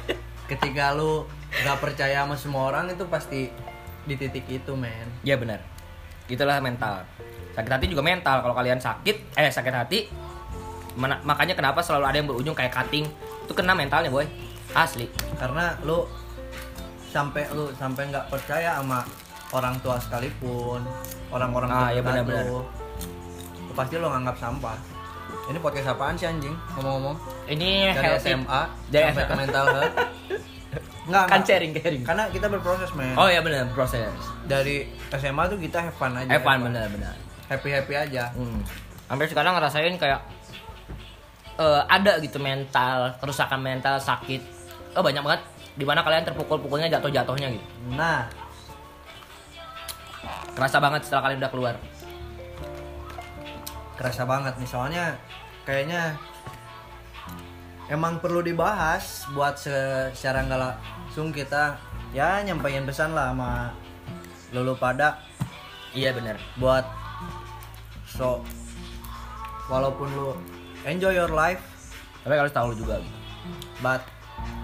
Ketika 0.50 0.94
lu 0.94 1.26
nggak 1.50 1.78
percaya 1.82 2.22
sama 2.22 2.38
semua 2.38 2.70
orang 2.70 2.94
itu 2.94 3.02
pasti 3.10 3.50
di 4.06 4.14
titik 4.14 4.46
itu 4.46 4.72
men. 4.78 5.10
Ya 5.26 5.34
benar. 5.34 5.60
Itulah 6.30 6.62
mental. 6.62 7.02
Sakit 7.58 7.70
hati 7.70 7.87
juga 7.90 8.06
mental. 8.06 8.40
Kalau 8.46 8.54
kalian 8.54 8.78
sakit 8.78 9.34
eh 9.34 9.50
sakit 9.50 9.75
hati 9.75 9.99
mana- 10.94 11.22
makanya 11.26 11.58
kenapa 11.58 11.82
selalu 11.82 12.04
ada 12.06 12.16
yang 12.22 12.28
berujung 12.30 12.54
kayak 12.54 12.70
cutting? 12.70 13.10
Itu 13.44 13.52
kena 13.52 13.75
mentalnya 13.75 14.08
boy. 14.08 14.25
Asli. 14.70 15.10
Karena 15.34 15.75
lu 15.82 16.06
sampai 17.10 17.42
lu 17.50 17.75
sampai 17.75 18.06
nggak 18.06 18.30
percaya 18.30 18.78
sama 18.78 19.02
orang 19.50 19.75
tua 19.80 19.97
sekalipun 19.97 20.80
orang-orang 21.28 21.69
Ah, 21.69 21.88
iya 21.88 22.00
terdekat 22.00 22.26
benar-benar. 22.26 22.45
lu 22.47 22.61
pasti 23.73 23.95
lu 23.97 24.07
nganggap 24.07 24.37
sampah 24.37 24.78
ini 25.47 25.59
podcast 25.59 25.88
apaan 25.88 26.14
sih 26.14 26.26
anjing 26.26 26.54
ngomong-ngomong 26.73 27.16
ini 27.47 27.88
dari 27.88 28.07
healthy. 28.09 28.30
SMA 28.33 28.61
Dari 28.88 29.04
sampai 29.04 29.21
ke 29.21 29.26
SMA. 29.26 29.37
mental 29.37 29.64
health 29.69 29.95
nggak 31.11 31.25
kan 31.26 31.40
sharing 31.42 31.73
sharing 31.73 32.02
karena 32.02 32.25
kita 32.28 32.47
berproses 32.47 32.90
men 32.92 33.14
oh 33.14 33.26
ya 33.26 33.40
benar 33.40 33.66
proses 33.69 34.07
dari 34.45 34.87
SMA 35.11 35.42
tuh 35.47 35.59
kita 35.59 35.78
have 35.83 35.97
fun 35.97 36.14
aja 36.14 36.30
Evan 36.30 36.59
benar 36.62 36.87
benar 36.88 37.14
happy 37.47 37.69
happy 37.69 37.95
aja 37.97 38.30
Hmm. 38.30 38.62
Sampai 39.04 39.26
sekarang 39.26 39.52
ngerasain 39.52 39.90
kayak 39.97 40.23
eh, 41.57 41.83
ada 41.85 42.16
gitu 42.19 42.38
mental, 42.38 43.11
kerusakan 43.19 43.59
mental, 43.59 43.99
sakit. 43.99 44.38
Oh 44.95 45.02
banyak 45.02 45.19
banget. 45.19 45.42
Di 45.73 45.83
mana 45.83 45.99
kalian 46.00 46.23
terpukul-pukulnya 46.23 46.87
jatuh-jatuhnya 46.88 47.50
gitu. 47.50 47.66
nah 47.90 48.30
Kerasa 50.52 50.78
banget 50.78 51.00
setelah 51.02 51.23
kalian 51.25 51.40
udah 51.40 51.52
keluar. 51.52 51.76
kerasa 53.92 54.25
banget 54.25 54.57
nih 54.57 54.64
soalnya 54.64 55.12
kayaknya 55.61 56.16
emang 57.87 58.16
perlu 58.16 58.40
dibahas 58.40 59.28
buat 59.30 59.61
se- 59.61 60.09
secara 60.16 60.40
nggak 60.40 60.57
langsung 60.57 61.28
kita 61.28 61.76
ya 62.09 62.40
nyampein 62.40 62.88
pesan 62.88 63.12
lah 63.12 63.28
sama 63.28 63.76
lulu 64.50 64.73
pada 64.75 65.21
Iya 65.92 66.16
benar. 66.16 66.40
buat 66.57 66.88
so 68.09 68.40
walaupun 69.69 70.09
lu 70.09 70.33
enjoy 70.83 71.12
your 71.12 71.28
life 71.28 71.61
Tapi 72.25 72.40
harus 72.40 72.57
tahu 72.57 72.73
juga 72.73 73.04
gitu. 73.04 73.16
but 73.85 74.00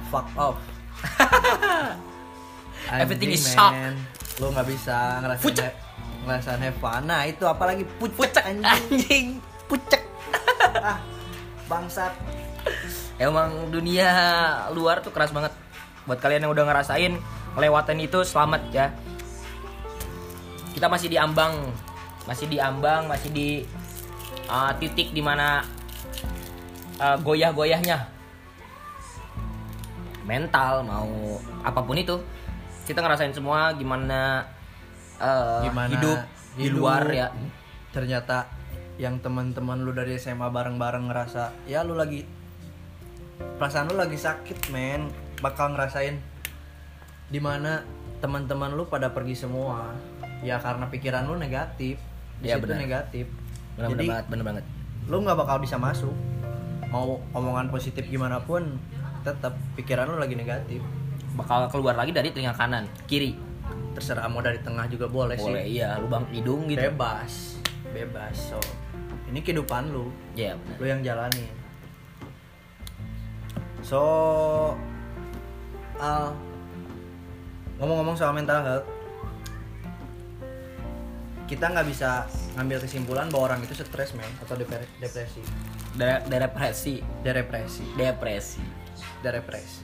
fuck 0.09 0.25
off 0.33 0.57
Everything 2.89 3.37
is 3.37 3.45
suck. 3.45 3.77
Lu 4.37 4.53
nggak 4.53 4.69
bisa 4.69 5.21
ngerasain 5.25 5.45
Pucek. 5.45 5.73
ngerasain 6.27 6.75
fun 6.77 7.03
nah 7.09 7.23
itu 7.25 7.45
apalagi 7.47 7.85
pucek, 7.97 8.17
Pucek 8.17 8.45
anjing 8.45 8.67
anjing. 8.67 9.27
Pucek. 9.67 10.03
ah 10.93 10.99
bangsat 11.67 12.13
Emang 13.17 13.73
dunia 13.73 14.11
luar 14.77 15.01
tuh 15.01 15.15
keras 15.15 15.33
banget. 15.33 15.55
Buat 16.05 16.21
kalian 16.21 16.45
yang 16.47 16.53
udah 16.53 16.69
ngerasain 16.69 17.17
ngelewatin 17.57 18.01
itu 18.05 18.21
selamat 18.27 18.63
ya. 18.75 18.93
Kita 20.77 20.93
masih 20.93 21.09
di 21.09 21.17
ambang, 21.17 21.73
masih 22.29 22.45
di 22.45 22.61
ambang, 22.61 23.09
masih 23.09 23.33
di 23.33 23.65
uh, 24.53 24.69
titik 24.77 25.17
di 25.17 25.25
mana 25.25 25.65
uh, 27.01 27.17
goyah-goyahnya 27.25 28.13
mental 30.27 30.83
mau 30.83 31.39
apa 31.63 31.81
pun 31.87 31.95
itu 31.95 32.19
kita 32.87 33.03
ngerasain 33.03 33.35
semua 33.35 33.75
gimana, 33.75 34.47
uh, 35.19 35.61
gimana 35.67 35.91
hidup, 35.91 36.19
di 36.55 36.69
luar 36.71 37.03
ya. 37.11 37.29
ternyata 37.91 38.47
yang 38.97 39.19
teman-teman 39.21 39.83
lu 39.83 39.93
dari 39.93 40.17
SMA 40.17 40.49
bareng-bareng 40.49 41.11
ngerasa 41.11 41.53
ya 41.69 41.85
lu 41.85 41.99
lagi 41.99 42.25
perasaan 43.59 43.91
lu 43.93 43.99
lagi 43.99 44.17
sakit 44.17 44.71
men. 44.73 45.11
Bakal 45.37 45.77
ngerasain 45.77 46.17
di 47.29 47.37
mana 47.43 47.85
teman-teman 48.25 48.73
lu 48.73 48.89
pada 48.89 49.13
pergi 49.13 49.37
semua. 49.37 49.93
Ya 50.41 50.57
karena 50.57 50.89
pikiran 50.89 51.29
lu 51.29 51.37
negatif. 51.37 52.01
Di 52.41 52.49
Iya, 52.49 52.57
situ 52.57 52.65
benar. 52.65 52.81
negatif. 52.81 53.27
Bener, 53.77 53.89
jadi 53.93 54.07
banget 54.09 54.27
bener 54.33 54.45
banget. 54.47 54.65
lu 55.07 55.17
nggak 55.21 55.37
bakal 55.37 55.57
bisa 55.61 55.77
masuk. 55.77 56.15
Mau 56.89 57.21
omongan 57.37 57.69
positif 57.69 58.09
gimana 58.09 58.41
pun 58.41 58.81
tetap 59.27 59.53
pikiran 59.77 60.09
lu 60.09 60.17
lagi 60.17 60.39
negatif 60.39 60.81
bakal 61.37 61.69
keluar 61.69 61.95
lagi 61.95 62.11
dari 62.17 62.33
telinga 62.33 62.57
kanan 62.57 62.89
kiri. 63.05 63.37
Terserah 63.93 64.29
mau 64.29 64.41
dari 64.41 64.61
tengah 64.61 64.89
juga 64.89 65.09
boleh, 65.09 65.37
boleh 65.37 65.65
sih. 65.65 65.81
iya 65.81 65.97
lubang 66.01 66.25
hidung 66.33 66.69
gitu. 66.69 66.81
Bebas 66.81 67.57
bebas 67.93 68.37
so. 68.37 68.61
Ini 69.29 69.41
kehidupan 69.45 69.93
lu. 69.93 70.13
Iya 70.37 70.57
benar 70.57 70.77
lu 70.81 70.87
yang 70.89 71.01
jalanin. 71.05 71.53
So 73.85 74.01
Al 75.97 76.37
ngomong-ngomong 77.77 78.17
soal 78.17 78.33
mental 78.33 78.61
health 78.65 78.89
kita 81.47 81.71
nggak 81.71 81.87
bisa 81.87 82.27
ngambil 82.59 82.83
kesimpulan 82.83 83.31
bahwa 83.31 83.55
orang 83.55 83.61
itu 83.63 83.73
stres 83.79 84.13
men 84.19 84.27
atau 84.43 84.59
deper- 84.59 84.91
depresi. 84.99 85.41
Da- 85.95 86.21
depresi 86.27 87.01
depresi 87.97 88.61
depresi 89.21 89.33
depresi 89.33 89.83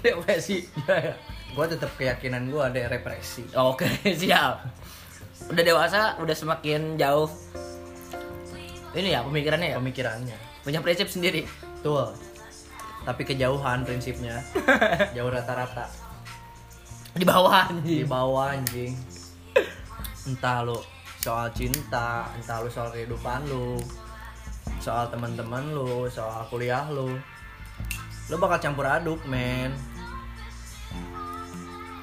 depresi 0.04 0.56
ya, 0.88 1.14
gue 1.54 1.66
tetap 1.68 1.90
keyakinan 1.98 2.48
gue 2.48 2.62
ada 2.62 2.88
represi 2.88 3.44
oke 3.54 3.86
siap. 4.20 4.80
Udah 5.48 5.64
dewasa 5.64 6.00
udah 6.20 6.36
semakin 6.36 6.94
jauh. 7.00 7.30
Ini 8.92 9.18
ya 9.18 9.20
pemikirannya 9.26 9.74
ya? 9.74 9.76
Pemikirannya. 9.82 10.36
Punya 10.60 10.78
prinsip 10.78 11.08
sendiri. 11.08 11.46
Betul. 11.80 12.12
Tapi 13.02 13.22
kejauhan 13.24 13.82
prinsipnya. 13.82 14.44
Jauh 15.16 15.32
rata-rata. 15.32 15.88
Di 17.16 17.24
bawah 17.24 17.72
di 17.72 18.04
anjing 18.04 18.06
bawah 18.06 18.52
anjing. 18.52 18.92
Entah 20.28 20.62
lu 20.62 20.78
soal 21.20 21.48
cinta 21.56 22.28
entah 22.36 22.64
lu 22.64 22.68
soal 22.68 22.92
kehidupan 22.92 23.44
lu 23.48 23.76
soal 24.80 25.12
teman-teman 25.12 25.76
lu 25.76 26.08
soal 26.08 26.40
kuliah 26.48 26.88
lu. 26.88 27.20
Lo 28.32 28.36
bakal 28.40 28.58
campur 28.58 28.88
aduk 28.88 29.20
men. 29.28 29.76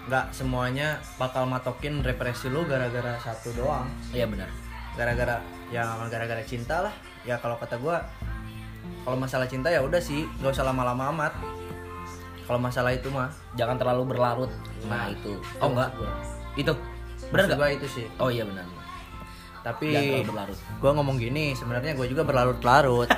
Nggak 0.07 0.31
semuanya 0.31 1.01
bakal 1.17 1.49
matokin 1.49 2.05
represi 2.05 2.47
lu 2.53 2.63
gara-gara 2.69 3.17
satu 3.17 3.51
doang. 3.57 3.89
Iya 4.13 4.29
benar. 4.29 4.47
Gara-gara 4.93 5.41
ya 5.73 6.05
gara-gara 6.07 6.45
cinta 6.45 6.85
lah. 6.85 6.93
Ya 7.25 7.41
kalau 7.41 7.57
kata 7.57 7.81
gua 7.81 8.05
kalau 9.03 9.17
masalah 9.19 9.49
cinta 9.49 9.67
ya 9.67 9.83
udah 9.83 9.99
sih 9.99 10.29
gak 10.39 10.53
usah 10.53 10.69
lama-lama 10.69 11.09
amat. 11.11 11.33
Kalau 12.45 12.61
masalah 12.61 12.93
itu 12.93 13.09
mah. 13.09 13.33
Jangan 13.59 13.75
terlalu 13.75 14.15
berlarut. 14.15 14.51
Nah, 14.87 15.09
nah, 15.09 15.11
itu. 15.11 15.33
oh 15.59 15.69
enggak 15.73 15.91
itu. 16.55 16.73
Benar 17.33 17.57
gua 17.57 17.73
itu 17.73 17.89
sih. 17.89 18.05
Oh 18.21 18.29
iya 18.29 18.45
benar 18.45 18.76
tapi 19.65 20.21
gua 20.79 20.91
ngomong 20.97 21.17
gini 21.17 21.53
sebenarnya 21.57 21.93
gua 21.97 22.07
juga 22.07 22.23
berlarut-larut. 22.23 23.09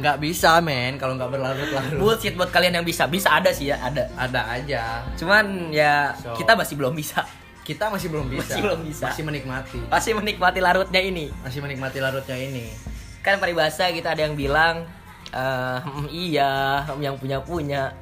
Nggak 0.00 0.16
bisa 0.16 0.56
men 0.64 0.96
kalau 0.96 1.12
nggak 1.20 1.28
berlarut-larut. 1.28 2.00
Bullshit 2.00 2.32
buat 2.32 2.48
kalian 2.48 2.80
yang 2.80 2.86
bisa. 2.88 3.04
Bisa 3.04 3.36
ada 3.36 3.52
sih 3.52 3.68
ya 3.68 3.76
ada. 3.84 4.08
Ada 4.16 4.40
aja. 4.48 5.04
Cuman 5.20 5.68
ya 5.68 6.16
So. 6.16 6.32
kita 6.40 6.56
masih 6.56 6.74
belum 6.80 6.96
bisa. 6.96 7.20
Kita 7.60 7.92
masih 7.92 8.08
belum 8.08 8.32
bisa. 8.32 8.56
Masih 8.56 8.62
belum 8.64 8.80
bisa. 8.88 9.04
masih 9.12 9.22
menikmati. 9.28 9.78
Masih 9.92 10.12
menikmati 10.16 10.58
larutnya 10.64 11.00
ini. 11.04 11.28
Masih 11.44 11.60
menikmati 11.60 12.00
larutnya 12.00 12.34
ini. 12.40 12.72
Kan 13.20 13.36
peribahasa 13.36 13.92
kita 13.92 14.16
ada 14.16 14.24
yang 14.24 14.34
bilang 14.34 14.88
eh, 15.30 15.78
"Hmm, 15.84 16.08
iya 16.08 16.82
hmm, 16.88 16.98
yang 17.04 17.14
punya 17.20 17.38
punya 17.44 17.92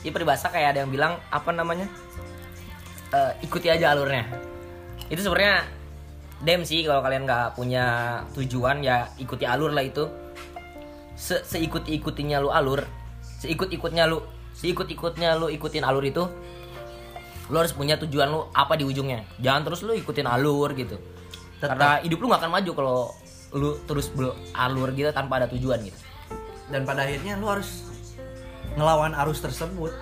ini 0.00 0.10
peribahasa 0.14 0.48
kayak 0.48 0.78
ada 0.78 0.78
yang 0.86 0.90
bilang 0.94 1.18
apa 1.28 1.50
namanya? 1.50 1.90
Eh, 3.10 3.32
ikuti 3.42 3.66
aja 3.66 3.90
alurnya. 3.92 4.22
Itu 5.10 5.20
sebenarnya 5.26 5.66
dem 6.40 6.64
sih 6.64 6.84
kalau 6.88 7.04
kalian 7.04 7.28
nggak 7.28 7.52
punya 7.56 7.84
tujuan 8.32 8.80
ya 8.80 9.08
ikuti 9.20 9.44
alur 9.44 9.72
lah 9.72 9.84
itu. 9.84 10.08
Se 11.20 11.44
seikut 11.44 11.84
ikutinya 11.84 12.40
lu 12.40 12.48
alur 12.48 12.80
seikut 13.40 13.68
ikutnya 13.68 14.08
lu 14.08 14.24
seikut 14.56 14.88
ikutnya 14.88 15.36
lu 15.36 15.52
ikutin 15.52 15.84
alur 15.84 16.04
itu 16.04 16.24
lu 17.50 17.56
harus 17.58 17.76
punya 17.76 18.00
tujuan 18.00 18.28
lu 18.32 18.48
apa 18.56 18.76
di 18.76 18.84
ujungnya. 18.88 19.24
Jangan 19.36 19.68
terus 19.68 19.80
lu 19.84 19.92
ikutin 19.92 20.24
alur 20.24 20.72
gitu. 20.72 20.96
Tetap. 21.60 21.76
karena 21.76 21.88
hidup 22.00 22.18
lu 22.24 22.26
nggak 22.32 22.40
akan 22.40 22.52
maju 22.56 22.70
kalau 22.72 22.98
lu 23.52 23.70
terus 23.84 24.08
alur 24.56 24.88
gitu 24.96 25.12
tanpa 25.12 25.44
ada 25.44 25.48
tujuan 25.52 25.84
gitu. 25.84 25.98
Dan 26.72 26.88
pada 26.88 27.04
akhirnya 27.04 27.36
lu 27.36 27.50
harus 27.50 27.84
ngelawan 28.78 29.12
arus 29.12 29.44
tersebut 29.44 29.92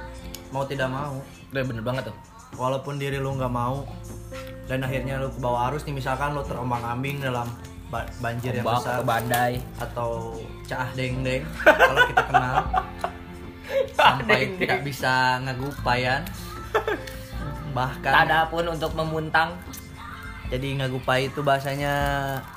mau 0.54 0.62
tidak 0.68 0.86
mau. 0.86 1.18
Udah 1.50 1.62
bener 1.66 1.82
banget 1.82 2.12
tuh 2.12 2.27
walaupun 2.54 2.96
diri 2.96 3.18
lu 3.18 3.34
nggak 3.34 3.50
mau 3.50 3.84
dan 4.64 4.80
akhirnya 4.80 5.18
lu 5.18 5.28
ke 5.28 5.38
bawah 5.38 5.68
arus 5.68 5.84
nih 5.84 5.96
misalkan 5.96 6.32
lu 6.32 6.40
terombang 6.40 6.80
ambing 6.80 7.18
dalam 7.18 7.48
ba- 7.88 8.08
banjir 8.18 8.52
yang 8.52 8.64
Ombak 8.64 8.80
besar. 8.80 8.92
atau 8.94 9.04
badai. 9.04 9.52
Atau 9.80 10.10
caah 10.64 10.90
deng 10.92 11.20
deng 11.20 11.42
kalau 11.64 12.00
kita 12.06 12.22
kenal. 12.24 12.56
Sampai 13.92 14.40
tidak 14.56 14.80
bisa 14.82 15.12
ngagupayan 15.42 16.22
bahkan 17.72 18.12
ada 18.26 18.48
pun 18.48 18.64
untuk 18.64 18.92
memuntang. 18.92 19.56
Jadi 20.48 20.80
ngagupai 20.80 21.28
itu 21.28 21.40
bahasanya 21.40 21.92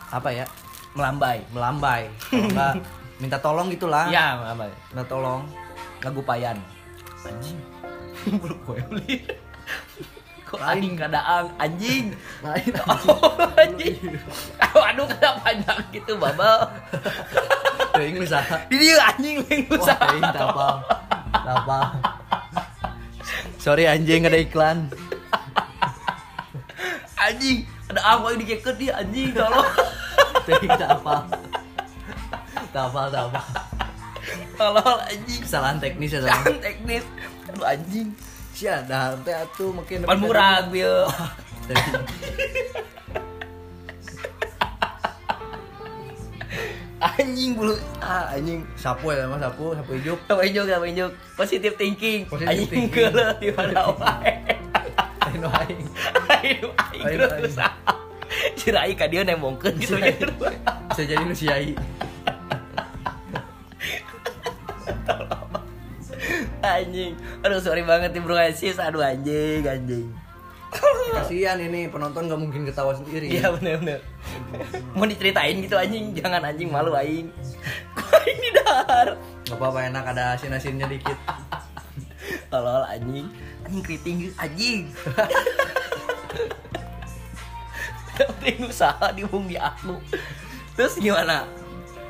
apa 0.07 0.31
ya? 0.31 0.45
Melambai. 0.95 1.43
Melambai. 1.51 2.07
Kalau 2.21 2.47
enggak 2.47 2.73
minta 3.17 3.37
tolong 3.37 3.67
gitulah. 3.67 4.07
Iya 4.07 4.35
melambai. 4.35 4.71
Minta 4.91 5.03
tolong 5.05 5.41
ngagupayan 5.99 6.57
anjing. 7.23 7.59
Bulu 8.39 8.55
gue 8.61 8.79
beli 8.87 9.15
kok 10.51 10.59
anjing 10.59 10.99
kadaang 10.99 11.47
anjing? 11.55 12.11
Lain 12.43 12.71
oh 12.83 13.39
anjing. 13.63 14.19
Aduh 14.91 15.07
kenapa 15.07 15.39
panjang 15.47 15.79
gitu 15.95 16.19
babal 16.19 16.67
teuing 17.95 18.19
usaha 18.19 18.55
ini 18.67 18.91
anjing 18.99 19.35
lain 19.47 19.63
wah 19.71 19.79
usaha 19.79 20.03
teuing 20.11 20.27
apa? 20.27 20.67
Tak 21.31 21.55
apa? 21.63 21.79
Sorry 23.55 23.87
anjing 23.87 24.27
ada 24.27 24.35
iklan. 24.35 24.91
Anjing 27.15 27.63
ada 27.87 28.01
apa 28.03 28.25
yang 28.35 28.39
dikeket 28.43 28.75
dia 28.75 28.91
anjing 28.99 29.31
tolong. 29.31 29.71
Teuing 30.43 30.71
apa? 30.75 31.15
Tak 32.75 32.83
apa 32.91 33.01
tolong 34.59 34.99
anjing. 35.07 35.39
Kesalahan 35.47 35.77
teknis 35.79 36.11
ya 36.11 36.27
sama 36.27 36.59
teknis. 36.59 37.03
Aduh 37.47 37.63
anjing 37.63 38.11
sia 38.61 38.85
dah 38.85 39.17
teh 39.25 39.33
atuh 39.33 39.73
makin 39.73 40.05
pan 40.05 40.21
murah 40.21 40.69
bil. 40.69 41.09
Anjing 47.01 47.57
bulu. 47.57 47.73
Ah 47.97 48.29
anjing. 48.29 48.61
Sapu 48.77 49.09
ya 49.09 49.25
mas 49.25 49.41
sapu. 49.41 49.73
Sapu 49.73 49.97
hijau. 49.97 50.13
Apa 50.29 50.45
hijau 50.45 50.69
apa 50.69 50.85
hijau. 50.85 51.09
Positive 51.33 51.73
thinking. 51.73 52.29
Positive 52.29 52.53
anjing 52.53 52.69
thinking. 52.69 53.09
ke 53.09 53.25
di 53.41 53.49
mana 53.49 53.89
wae? 53.97 54.29
Aing 55.25 55.41
aing 55.41 55.89
Aing, 56.29 57.17
terus. 57.17 57.57
aing. 57.57 57.73
Cirai 58.53 58.93
ka 58.93 59.09
dia 59.09 59.25
gitu 59.25 59.97
ya 59.97 60.13
bisa 60.91 61.07
jadi 61.07 61.23
siai 61.31 61.71
anjing. 66.63 67.13
Aduh 67.41 67.59
sorry 67.61 67.83
banget 67.83 68.13
nih 68.13 68.21
bro. 68.21 68.37
Asis. 68.37 68.77
Aduh 68.77 69.01
anjing 69.01 69.65
anjing. 69.65 70.07
Kasihan 71.11 71.59
ini 71.59 71.91
penonton 71.91 72.31
nggak 72.31 72.39
mungkin 72.39 72.63
ketawa 72.63 72.95
sendiri. 72.95 73.27
Iya 73.27 73.51
bener 73.59 73.75
bener. 73.83 73.99
Mau 74.95 75.03
diceritain 75.03 75.59
gitu 75.59 75.75
anjing. 75.75 76.15
Jangan 76.15 76.47
anjing 76.47 76.71
malu 76.71 76.95
aing. 76.95 77.27
Aing 78.21 78.39
di 78.43 78.51
dahar 78.53 79.17
nggak 79.47 79.57
apa-apa 79.57 79.79
enak 79.91 80.05
ada 80.15 80.23
asin 80.37 80.55
asinnya 80.55 80.87
dikit. 80.87 81.17
Tolol 82.47 82.87
anjing. 82.87 83.27
Anjing 83.67 83.81
keriting 83.83 84.17
anjing. 84.39 84.81
Penting 88.15 88.57
usaha 88.69 89.11
di 89.11 89.25
aku. 89.57 89.95
Terus 90.77 90.95
gimana? 91.01 91.43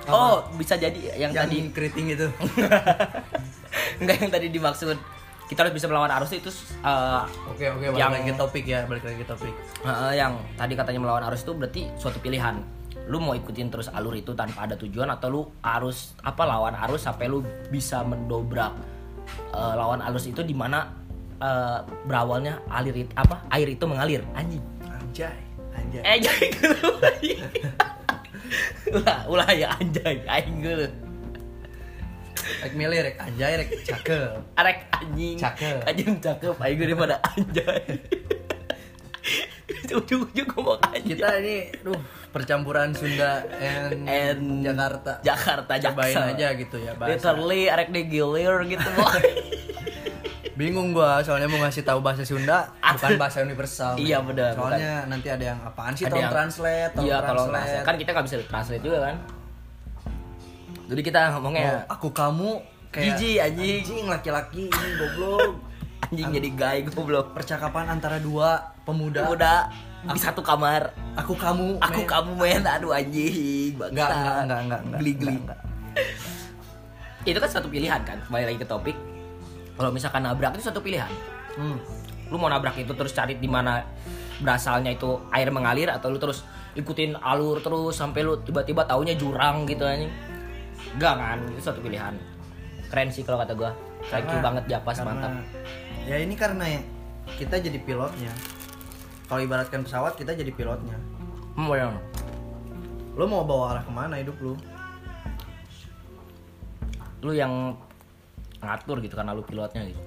Oh 0.09 0.41
bisa 0.57 0.73
jadi 0.77 0.97
yang, 1.13 1.29
yang 1.29 1.45
tadi. 1.45 1.69
keriting 1.69 2.07
itu 2.17 2.25
enggak 3.99 4.15
yang 4.21 4.31
tadi 4.31 4.47
dimaksud. 4.47 4.97
Kita 5.51 5.67
harus 5.67 5.75
bisa 5.75 5.91
melawan 5.91 6.07
arus 6.15 6.31
itu 6.31 6.47
uh, 6.79 7.27
oke 7.51 7.59
oke 7.59 7.85
balik 7.91 7.99
Yang- 7.99 8.13
lagi 8.15 8.23
ke 8.31 8.35
topik 8.39 8.63
ya 8.63 8.79
balik 8.87 9.03
lagi 9.03 9.17
ke 9.19 9.27
topik. 9.27 9.51
Uh, 9.83 10.15
yang 10.15 10.39
tadi 10.55 10.79
katanya 10.79 11.03
melawan 11.03 11.23
arus 11.27 11.43
itu 11.43 11.51
berarti 11.51 11.91
suatu 11.99 12.23
pilihan. 12.23 12.63
Lu 13.11 13.19
mau 13.19 13.35
ikutin 13.35 13.67
terus 13.67 13.91
alur 13.91 14.15
itu 14.15 14.31
tanpa 14.31 14.63
ada 14.63 14.79
tujuan 14.79 15.11
atau 15.11 15.27
lu 15.27 15.41
harus 15.59 16.15
apa 16.23 16.47
lawan 16.47 16.71
arus 16.87 17.03
sampai 17.03 17.27
lu 17.27 17.43
bisa 17.67 17.99
mendobrak 17.99 18.71
uh, 19.51 19.73
lawan 19.75 19.99
arus 20.07 20.31
itu 20.31 20.39
di 20.39 20.55
mana 20.55 20.87
uh, 21.43 21.83
berawalnya 22.07 22.63
alir 22.71 22.95
it- 23.03 23.11
apa 23.19 23.43
air 23.51 23.67
itu 23.67 23.83
mengalir. 23.83 24.23
Anjing. 24.31 24.63
Anjay 24.87 25.35
anjay. 25.75 26.03
Eh 26.07 26.17
jadi 26.23 26.47
dulu 26.55 26.89
ulah 28.95 29.19
ulah 29.35 29.49
ya 29.51 29.67
anjay 29.75 30.23
aing 30.27 30.63
rek 32.33 32.73
milih 32.73 32.99
rek 33.01 33.15
anjay 33.17 33.53
rek 33.57 33.69
cakep. 33.81 34.37
Arek 34.55 34.77
anjing. 34.91 35.35
Cakep. 35.35 35.81
anjing 35.83 36.11
cakep 36.17 36.55
aing 36.57 36.77
geuleuh 36.77 36.97
pada 36.97 37.15
anjay. 37.27 37.81
Ujung-ujung 39.91 40.47
ngomong 40.49 40.79
anjing. 40.85 41.15
Kita 41.15 41.35
ini 41.37 41.55
duh 41.81 41.99
percampuran 42.29 42.91
Sunda 42.91 43.43
and, 43.53 44.07
And 44.07 44.63
Jakarta. 44.63 45.19
Jakarta 45.19 45.71
cobain 45.77 46.15
Jaksel. 46.15 46.31
aja 46.31 46.47
gitu 46.55 46.77
ya 46.77 46.95
bahasa. 46.95 47.11
Literally 47.11 47.67
arek 47.67 47.89
digilir 47.89 48.55
gitu 48.65 48.87
bingung 50.51 50.91
gua 50.91 51.23
soalnya 51.23 51.47
mau 51.47 51.57
ngasih 51.59 51.81
tahu 51.81 51.99
bahasa 51.99 52.21
Sunda 52.21 52.69
bukan 52.77 53.17
bahasa 53.17 53.41
universal. 53.41 53.97
Iya, 53.97 54.21
benar, 54.21 54.53
soalnya 54.53 55.07
nanti 55.07 55.27
ada 55.27 55.43
yang 55.47 55.59
apaan 55.59 55.91
sih 55.91 56.05
Ada 56.05 56.11
tolong 56.11 56.21
yang- 56.21 56.33
translate 56.33 56.91
tolong 56.93 57.07
iya 57.07 57.17
translate. 57.17 57.49
translate 57.49 57.81
kan 57.81 57.95
kita 57.97 58.09
nggak 58.11 58.25
bisa 58.27 58.35
translate 58.45 58.83
juga 58.83 58.99
kan 59.01 59.15
jadi 60.91 61.01
kita 61.07 61.19
ngomongnya 61.39 61.87
Oh, 61.87 61.95
aku 61.95 62.11
kamu 62.11 62.59
kayak 62.91 63.15
Jiji, 63.15 63.39
anjing. 63.39 63.79
anjing 63.79 64.05
laki-laki 64.11 64.63
ini 64.67 64.89
goblok. 64.99 65.55
Anjing 66.11 66.27
jadi 66.35 66.49
gay 66.51 66.77
goblok. 66.83 67.31
Percakapan 67.31 67.87
antara 67.87 68.19
dua 68.19 68.75
pemuda. 68.83 69.31
Udah 69.31 69.71
di 70.11 70.19
satu 70.19 70.43
kamar. 70.43 70.91
Aku 71.15 71.39
kamu 71.39 71.79
aku 71.79 72.03
men. 72.03 72.09
kamu 72.11 72.31
men. 72.35 72.61
Aduh 72.67 72.91
anjing 72.91 73.79
bangsa. 73.79 73.95
Enggak, 73.95 74.09
enggak, 74.11 74.35
enggak, 74.43 74.59
enggak, 74.59 74.81
enggak, 74.83 74.99
geli 74.99 75.13
geli. 75.15 75.35
enggak, 75.39 75.59
itu 77.23 77.37
kan 77.39 77.49
satu 77.49 77.67
pilihan 77.71 78.01
kan? 78.03 78.17
Kembali 78.27 78.43
lagi 78.51 78.59
ke 78.59 78.67
topik. 78.67 78.97
Kalau 79.79 79.89
misalkan 79.95 80.27
nabrak 80.27 80.51
itu 80.59 80.67
satu 80.67 80.83
pilihan. 80.83 81.09
Hmm. 81.55 81.79
lu 82.31 82.39
mau 82.39 82.47
nabrak 82.47 82.79
itu 82.79 82.95
terus 82.95 83.11
cari 83.11 83.35
di 83.35 83.49
mana 83.51 83.83
berasalnya 84.39 84.95
itu 84.95 85.19
air 85.35 85.51
mengalir 85.51 85.91
atau 85.91 86.07
lu 86.07 86.15
terus 86.15 86.47
ikutin 86.79 87.19
alur 87.19 87.59
terus 87.59 87.99
sampai 87.99 88.23
lu 88.23 88.39
tiba-tiba 88.39 88.87
taunya 88.87 89.19
jurang 89.19 89.67
gitu 89.67 89.83
anjing 89.83 90.07
enggak 90.95 91.13
kan? 91.15 91.37
Itu 91.51 91.61
satu 91.61 91.79
pilihan. 91.79 92.13
Keren 92.91 93.07
sih 93.07 93.23
kalau 93.23 93.39
kata 93.39 93.53
gua. 93.55 93.71
Thank 94.09 94.27
you 94.33 94.39
banget 94.41 94.63
Japas 94.65 94.97
karena- 94.97 95.13
mantap. 95.13 95.31
ya 96.09 96.17
ini 96.17 96.33
karena 96.33 96.65
ya, 96.65 96.81
kita 97.37 97.61
jadi 97.61 97.77
pilotnya. 97.85 98.33
Kalau 99.29 99.41
ibaratkan 99.45 99.85
pesawat 99.85 100.17
kita 100.17 100.33
jadi 100.33 100.49
pilotnya. 100.51 100.97
Hmm, 101.55 101.69
yang 101.71 101.93
lo 103.15 103.23
mau 103.27 103.43
bawa 103.45 103.77
arah 103.77 103.83
ke 103.85 103.91
mana 103.93 104.17
hidup 104.19 104.35
lu? 104.41 104.57
Lu 107.21 107.31
yang 107.31 107.77
ngatur 108.59 108.97
gitu 108.99 109.13
karena 109.13 109.37
lu 109.37 109.45
pilotnya 109.45 109.85
gitu. 109.85 110.01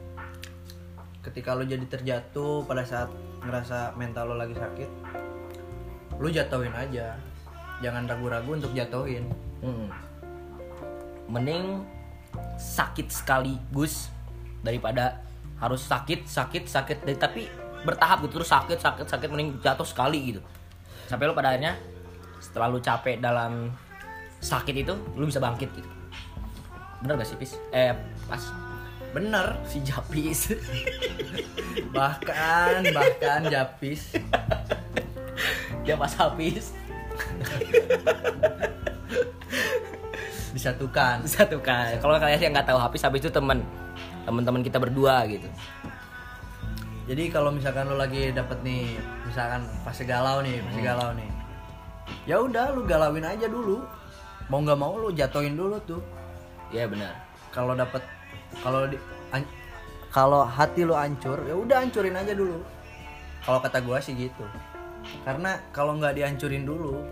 Ketika 1.23 1.55
lu 1.57 1.65
jadi 1.65 1.87
terjatuh 1.89 2.67
pada 2.69 2.83
saat 2.85 3.09
ngerasa 3.45 3.95
mental 3.97 4.35
lu 4.35 4.37
lagi 4.37 4.57
sakit 4.57 4.91
lu 6.19 6.29
jatuhin 6.31 6.75
aja. 6.75 7.17
Jangan 7.83 8.07
ragu-ragu 8.07 8.51
untuk 8.55 8.71
jatuhin. 8.75 9.27
Mm. 9.63 9.89
Mending 11.31 11.83
sakit 12.59 13.11
sekaligus 13.11 14.11
daripada 14.65 15.23
harus 15.61 15.85
sakit 15.85 16.27
sakit 16.27 16.69
sakit. 16.69 16.99
Tapi 17.17 17.49
bertahap 17.85 18.25
gitu 18.25 18.41
terus 18.41 18.51
sakit 18.51 18.81
sakit 18.81 19.07
sakit 19.07 19.29
mending 19.31 19.61
jatuh 19.61 19.87
sekali 19.87 20.35
gitu. 20.35 20.41
Sampai 21.07 21.29
lu 21.29 21.37
pada 21.37 21.53
akhirnya 21.53 21.77
setelah 22.41 22.69
lu 22.73 22.81
capek 22.81 23.21
dalam 23.21 23.73
sakit 24.41 24.75
itu 24.77 24.95
lu 25.17 25.29
bisa 25.29 25.41
bangkit 25.41 25.69
gitu. 25.73 25.89
Bener 27.05 27.21
gak 27.21 27.29
sih 27.29 27.37
pis? 27.37 27.53
Eh 27.73 27.93
pas. 28.29 28.41
Bener. 29.13 29.57
Si 29.69 29.79
japis. 29.85 30.51
Bahkan 31.97 32.81
bahkan 32.97 33.45
japis. 33.47 34.17
Dia 35.85 36.01
pas 36.01 36.13
habis 36.17 36.73
disatukan. 40.55 41.27
Satu 41.27 41.59
kan 41.59 41.99
kalau 41.99 42.15
kalian 42.17 42.39
yang 42.39 42.53
nggak 42.55 42.71
tahu 42.71 42.79
habis 42.79 43.03
habis 43.03 43.21
itu 43.27 43.31
temen. 43.35 43.61
Teman-teman 44.25 44.63
kita 44.63 44.79
berdua 44.79 45.27
gitu. 45.27 45.51
Jadi 47.05 47.29
kalau 47.29 47.53
misalkan 47.53 47.85
lu 47.85 48.01
lagi 48.01 48.33
dapet 48.33 48.57
nih 48.65 48.97
misalkan 49.29 49.69
fase 49.85 50.09
galau 50.09 50.41
nih 50.41 50.63
fase 50.65 50.81
galau 50.81 51.13
nih. 51.13 51.29
Ya 52.25 52.41
udah 52.41 52.73
lu 52.73 52.89
galauin 52.89 53.27
aja 53.27 53.45
dulu. 53.51 53.85
Mau 54.49 54.65
nggak 54.65 54.79
mau 54.81 54.97
lu 54.97 55.13
jatuhin 55.13 55.59
dulu 55.59 55.77
tuh. 55.85 56.01
Iya 56.73 56.89
benar. 56.89 57.13
Kalau 57.53 57.77
dapet 57.77 58.01
kalau 58.63 58.89
di 58.89 58.97
kalau 60.09 60.47
hati 60.47 60.87
lu 60.87 60.95
hancur 60.95 61.43
ya 61.45 61.59
udah 61.59 61.85
hancurin 61.85 62.17
aja 62.17 62.33
dulu. 62.33 62.63
Kalau 63.45 63.61
kata 63.61 63.85
gua 63.85 64.01
sih 64.01 64.17
gitu. 64.17 64.47
Karena 65.29 65.61
kalau 65.77 66.01
nggak 66.01 66.17
dihancurin 66.17 66.65
dulu 66.65 67.05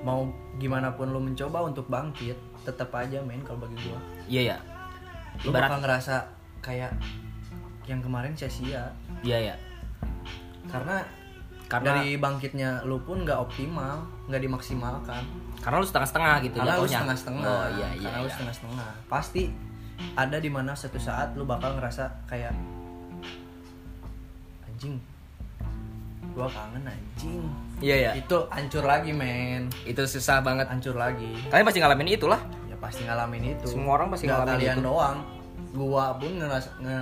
mau 0.00 0.24
gimana 0.56 0.88
pun 0.96 1.12
lu 1.12 1.20
mencoba 1.20 1.68
untuk 1.68 1.84
bangkit 1.92 2.47
tetap 2.68 2.92
aja 2.92 3.18
men 3.24 3.40
kalau 3.40 3.64
bagi 3.64 3.76
gua. 3.88 3.96
Iya 4.28 4.42
ya 4.54 4.58
lu 5.46 5.54
Ibarat- 5.54 5.70
bakal 5.70 5.78
ngerasa 5.86 6.14
kayak 6.60 6.92
yang 7.88 8.04
kemarin 8.04 8.36
sia-sia. 8.36 8.92
Iya 9.24 9.52
ya 9.52 9.56
karena 10.68 11.00
Karena- 11.68 12.00
dari 12.00 12.16
bangkitnya 12.16 12.84
lu 12.84 13.00
pun 13.04 13.24
nggak 13.24 13.38
optimal 13.40 14.04
nggak 14.28 14.40
dimaksimalkan. 14.44 15.22
Karena 15.60 15.76
lu 15.80 15.86
setengah-setengah 15.88 16.34
gitu 16.44 16.56
karena 16.60 16.74
lu 16.76 16.84
jatuhnya. 16.84 16.96
setengah-setengah. 16.96 17.44
Oh 17.48 17.66
iya 17.76 17.88
iya, 17.96 18.08
karena 18.08 18.18
lu 18.20 18.28
iya. 18.28 18.34
setengah-setengah. 18.36 18.90
Pasti 19.08 19.42
ada 20.16 20.36
di 20.38 20.50
mana 20.52 20.72
satu 20.72 20.96
saat 21.00 21.34
lu 21.36 21.44
bakal 21.44 21.76
ngerasa 21.76 22.08
kayak 22.24 22.52
anjing 24.64 24.96
gua 26.38 26.46
kangen 26.46 26.86
anjing. 26.86 27.42
Iya 27.82 27.96
ya 27.98 28.10
itu 28.14 28.36
hancur 28.54 28.86
lagi 28.86 29.10
men. 29.10 29.66
Itu 29.82 30.06
susah 30.06 30.38
banget. 30.38 30.70
Hancur 30.70 30.94
lagi. 30.94 31.34
Kalian 31.50 31.66
pasti 31.66 31.82
ngalamin 31.82 32.14
itulah. 32.14 32.38
Ya 32.70 32.78
pasti 32.78 33.02
ngalamin 33.02 33.58
itu. 33.58 33.66
Semua 33.74 33.98
orang 33.98 34.14
pasti 34.14 34.30
Nggak 34.30 34.38
ngalamin 34.46 34.54
kalian 34.54 34.76
itu. 34.78 34.86
doang. 34.86 35.18
Gua 35.74 36.04
pun 36.14 36.30
ngerasa 36.38 36.70
nge 36.78 36.98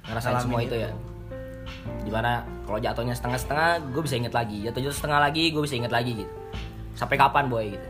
ngerasain 0.00 0.38
semua 0.40 0.60
itu, 0.64 0.76
ya. 0.76 0.92
di 2.04 2.10
mana 2.12 2.40
kalau 2.64 2.80
jatuhnya 2.80 3.12
setengah-setengah 3.16 3.92
gue 3.92 4.02
bisa 4.04 4.16
inget 4.20 4.34
lagi. 4.36 4.56
Jatuh 4.64 4.80
jatuh 4.84 4.96
setengah 4.96 5.20
lagi 5.22 5.42
gue 5.52 5.62
bisa 5.64 5.76
inget 5.76 5.92
lagi 5.92 6.12
gitu. 6.24 6.32
Sampai 6.96 7.16
kapan 7.16 7.48
boy 7.48 7.72
gitu? 7.72 7.88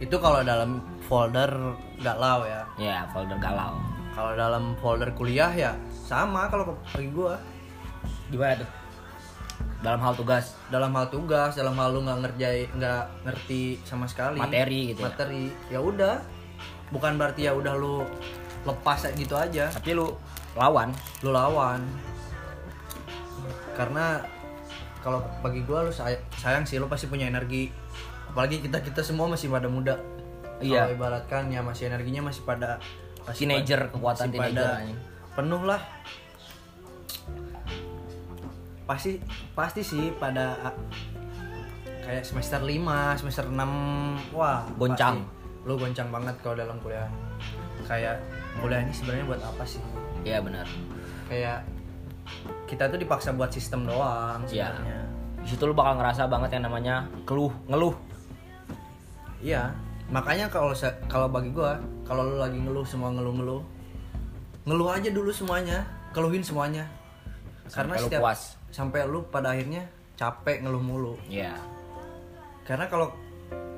Itu 0.00 0.16
kalau 0.16 0.40
dalam 0.40 0.80
folder 1.04 1.52
galau 2.00 2.48
ya. 2.48 2.64
Ya 2.80 3.04
folder 3.12 3.36
galau. 3.36 3.76
Kalau 4.16 4.32
dalam 4.36 4.76
folder 4.80 5.12
kuliah 5.12 5.52
ya 5.52 5.72
sama 5.92 6.48
kalau 6.48 6.76
bagi 6.92 7.10
gua. 7.12 7.36
Gimana 8.32 8.64
tuh 8.64 8.79
dalam 9.80 10.00
hal 10.00 10.12
tugas. 10.12 10.56
Dalam 10.68 10.92
hal 10.92 11.06
tugas 11.08 11.56
dalam 11.56 11.74
hal 11.76 11.88
lu 11.92 12.04
nggak 12.04 12.18
ngerjain 12.24 12.68
nggak 12.76 13.02
ngerti 13.24 13.80
sama 13.82 14.04
sekali. 14.04 14.36
Materi 14.40 14.92
gitu 14.92 15.00
ya? 15.00 15.08
materi. 15.08 15.44
Ya 15.72 15.80
udah. 15.80 16.16
Bukan 16.90 17.16
berarti 17.16 17.48
ya 17.48 17.52
udah 17.56 17.74
lu 17.76 18.04
lepas 18.68 19.08
gitu 19.16 19.34
aja. 19.36 19.72
Tapi 19.72 19.96
lu 19.96 20.12
lawan. 20.54 20.92
Lu 21.24 21.32
lawan. 21.32 21.80
Karena 23.74 24.20
kalau 25.00 25.24
bagi 25.40 25.64
gua 25.64 25.88
lu 25.88 25.92
say- 25.92 26.20
sayang 26.36 26.68
sih 26.68 26.76
lu 26.76 26.84
pasti 26.84 27.08
punya 27.08 27.24
energi. 27.24 27.72
Apalagi 28.30 28.60
kita 28.60 28.84
kita 28.84 29.00
semua 29.00 29.26
masih 29.26 29.48
pada 29.48 29.66
muda. 29.66 29.96
Iya. 30.60 30.84
Kalau 30.86 30.92
ibaratkan 31.00 31.42
ya 31.48 31.64
masih 31.64 31.88
energinya 31.88 32.28
masih 32.28 32.44
pada 32.44 32.76
masih 33.24 33.48
Teenager, 33.48 33.80
pada- 33.80 33.92
kekuatan 33.96 34.26
masih 34.28 34.34
teenager. 34.36 34.68
pada 34.68 35.28
penuh 35.30 35.62
lah 35.64 35.80
pasti 38.90 39.22
pasti 39.54 39.86
sih 39.86 40.10
pada 40.18 40.58
kayak 42.02 42.26
semester 42.26 42.58
5, 42.58 43.22
semester 43.22 43.46
6 43.46 44.34
wah 44.34 44.66
Goncang. 44.74 45.22
pasti. 45.22 45.38
lu 45.62 45.78
goncang 45.78 46.10
banget 46.10 46.34
kalau 46.42 46.58
dalam 46.58 46.74
kuliah 46.82 47.06
kayak 47.86 48.18
kuliah 48.58 48.82
ini 48.82 48.90
sebenarnya 48.90 49.24
buat 49.30 49.42
apa 49.46 49.62
sih 49.62 49.78
iya 50.26 50.42
benar 50.42 50.66
kayak 51.30 51.62
kita 52.66 52.90
tuh 52.90 52.98
dipaksa 52.98 53.30
buat 53.30 53.54
sistem 53.54 53.86
doang 53.86 54.42
Iya. 54.50 54.74
sebenarnya 54.74 55.00
di 55.40 55.48
situ 55.54 55.62
lu 55.68 55.74
bakal 55.76 56.02
ngerasa 56.02 56.26
banget 56.26 56.58
yang 56.58 56.64
namanya 56.66 57.06
keluh 57.22 57.52
ngeluh 57.70 57.94
iya 59.38 59.70
makanya 60.10 60.50
kalau 60.50 60.74
kalau 61.06 61.30
bagi 61.30 61.54
gua 61.54 61.78
kalau 62.02 62.26
lu 62.26 62.36
lagi 62.42 62.58
ngeluh 62.58 62.82
semua 62.82 63.14
ngeluh-ngeluh 63.14 63.62
ngeluh 64.66 64.88
aja 64.90 65.08
dulu 65.14 65.30
semuanya 65.30 65.86
keluhin 66.10 66.42
semuanya 66.42 66.88
karena 67.70 67.94
Sampai 67.94 68.04
setiap 68.10 68.22
puas. 68.26 68.40
Sampai 68.70 69.04
lu 69.04 69.26
pada 69.26 69.50
akhirnya 69.50 69.86
capek 70.14 70.62
ngeluh 70.62 70.80
mulu. 70.80 71.14
Iya. 71.26 71.54
Karena 72.62 72.86
kalau 72.86 73.10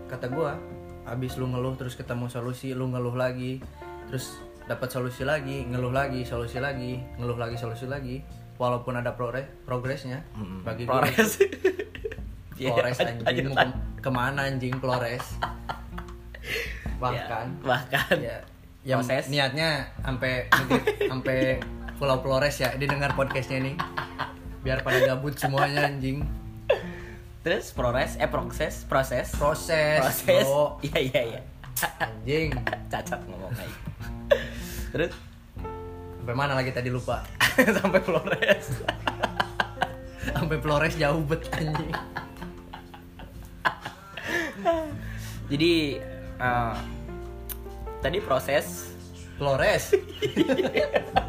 kata 0.07 0.29
gua 0.29 0.57
abis 1.03 1.35
lu 1.35 1.49
ngeluh 1.49 1.75
terus 1.75 1.93
ketemu 1.93 2.29
solusi 2.29 2.71
lu 2.71 2.87
ngeluh 2.87 3.13
lagi 3.13 3.59
terus 4.07 4.37
dapat 4.63 4.87
solusi 4.87 5.25
lagi 5.25 5.65
ngeluh 5.65 5.91
lagi 5.91 6.23
solusi 6.23 6.57
lagi 6.57 7.01
ngeluh 7.17 7.35
lagi 7.35 7.57
solusi 7.57 7.85
lagi 7.85 8.23
walaupun 8.55 8.95
ada 8.95 9.11
progres 9.11 9.49
progresnya 9.65 10.23
Mm-mm. 10.33 10.63
bagi 10.63 10.85
gua 10.85 11.03
Flores 11.03 11.31
Iya, 12.61 12.71
Flores 12.71 12.99
anjing. 13.01 13.49
mau 13.49 13.57
ke- 13.59 13.79
ke 13.99 14.11
mana 14.13 14.41
anjing 14.47 14.77
Flores 14.79 15.25
bahkan. 17.03 17.47
Ya, 17.51 17.65
bahkan. 17.65 18.15
Ya 18.19 18.39
yang 18.83 18.99
Proses. 19.01 19.27
niatnya 19.27 19.87
sampai 19.99 20.51
sampai 21.01 21.59
Pulau 21.97 22.19
Flores 22.19 22.55
ya 22.57 22.75
didengar 22.75 23.15
podcastnya 23.15 23.59
nih 23.61 23.75
biar 24.63 24.87
pada 24.87 24.99
gabut 25.03 25.35
semuanya 25.35 25.91
anjing. 25.91 26.23
Terus 27.43 27.75
proses 27.75 28.15
eh 28.23 28.31
proses 28.31 28.87
proses. 28.87 29.27
Proses 29.35 29.99
proses. 29.99 30.47
iya 30.87 30.99
iya 31.03 31.23
iya. 31.35 31.41
Anjing. 31.99 32.55
Cacat 32.87 33.21
ngomong 33.27 33.51
kayak 33.59 33.71
gitu. 33.71 33.91
terus? 34.95 35.13
Sampai 36.23 36.35
mana 36.39 36.55
lagi 36.55 36.71
tadi 36.71 36.89
lupa? 36.95 37.27
Sampai 37.83 37.99
Flores. 37.99 38.67
Sampai 40.31 40.57
Flores 40.63 40.95
jauh 40.95 41.23
bet 41.27 41.43
anjing. 41.51 41.91
Jadi 45.51 45.99
eh, 46.39 46.75
tadi 47.99 48.19
proses. 48.23 48.95
Flores 49.43 49.91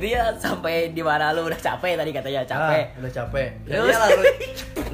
itu 0.00 0.16
ya 0.16 0.32
sampai 0.32 0.96
di 0.96 1.04
mana 1.04 1.28
lu 1.36 1.44
udah 1.44 1.60
capek 1.60 1.92
tadi 2.00 2.08
katanya 2.08 2.40
capek. 2.48 2.84
Ah, 2.88 2.98
udah 3.04 3.12
capek. 3.12 3.48
Ya 3.68 3.84
iyalah 3.84 4.08
lu, 4.16 4.24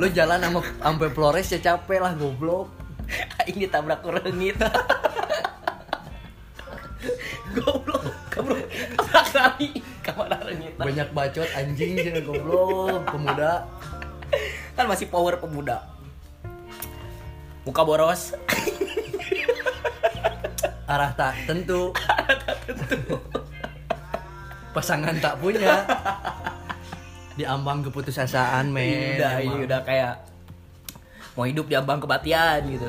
lu 0.03 0.07
jalan 0.11 0.43
sama 0.43 0.61
sampai 0.83 1.09
Flores 1.15 1.47
ya 1.47 1.59
capek 1.63 2.03
lah 2.03 2.13
goblok. 2.19 2.67
Ini 3.55 3.71
tabrak 3.71 4.03
kurengit. 4.03 4.59
Goblok 7.55 8.03
goblok 8.35 8.67
tabrak 8.99 9.31
lagi 9.31 9.79
kamar 10.03 10.43
rengit 10.43 10.75
banyak 10.75 11.09
bacot 11.15 11.49
anjing 11.55 11.95
jangan 12.03 12.27
goblok 12.27 13.07
pemuda. 13.07 13.63
Kan 14.75 14.91
masih 14.91 15.07
power 15.07 15.39
pemuda. 15.39 15.87
Muka 17.63 17.87
boros. 17.87 18.35
Arah 20.91 21.15
tak 21.15 21.47
tentu 21.47 21.95
pasangan 24.77 25.17
tak 25.17 25.41
punya. 25.41 25.81
Diambang 27.39 27.81
keputusasaan 27.83 28.69
men. 28.69 29.17
Udah 29.17 29.33
ini 29.39 29.49
emang. 29.51 29.65
udah 29.65 29.81
kayak 29.83 30.15
mau 31.33 31.45
hidup 31.45 31.65
di 31.65 31.75
ambang 31.75 31.97
kematian 31.99 32.61
gitu. 32.67 32.89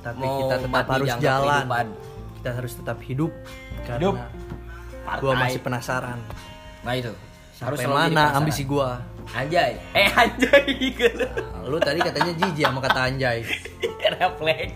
Tapi 0.00 0.16
Mau 0.18 0.36
kita 0.42 0.56
tetap 0.58 0.86
harus 0.86 1.08
jalan. 1.18 1.44
kehidupan. 1.60 1.86
kita 2.34 2.50
harus 2.56 2.72
tetap 2.72 2.98
hidup 3.04 3.32
Hidup. 3.84 4.16
karena 4.16 4.32
Partai. 5.04 5.20
gua 5.20 5.32
masih 5.36 5.60
penasaran. 5.60 6.18
Nah 6.80 6.94
itu. 6.94 7.12
Sampai 7.52 7.84
jadi 7.84 7.92
mana 7.92 8.24
ambisi 8.32 8.64
gua? 8.64 9.00
Anjay. 9.30 9.76
Eh 9.92 10.08
anjay 10.08 10.64
gitu. 10.80 11.04
Nah, 11.20 11.68
lu 11.68 11.76
tadi 11.76 12.00
katanya 12.00 12.32
jijik 12.32 12.64
sama 12.64 12.80
kata 12.80 13.00
anjay. 13.06 13.38
Refleks. 14.16 14.72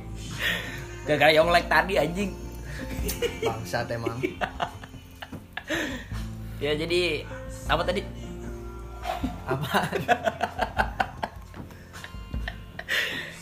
Gara-gara 1.05 1.33
Yonglek 1.33 1.65
tadi 1.67 1.95
anjing. 1.97 2.31
Bangsat 3.41 3.89
emang 3.91 4.17
ya 6.64 6.72
jadi 6.72 7.29
apa 7.68 7.83
tadi? 7.85 8.00
Apa? 9.44 9.68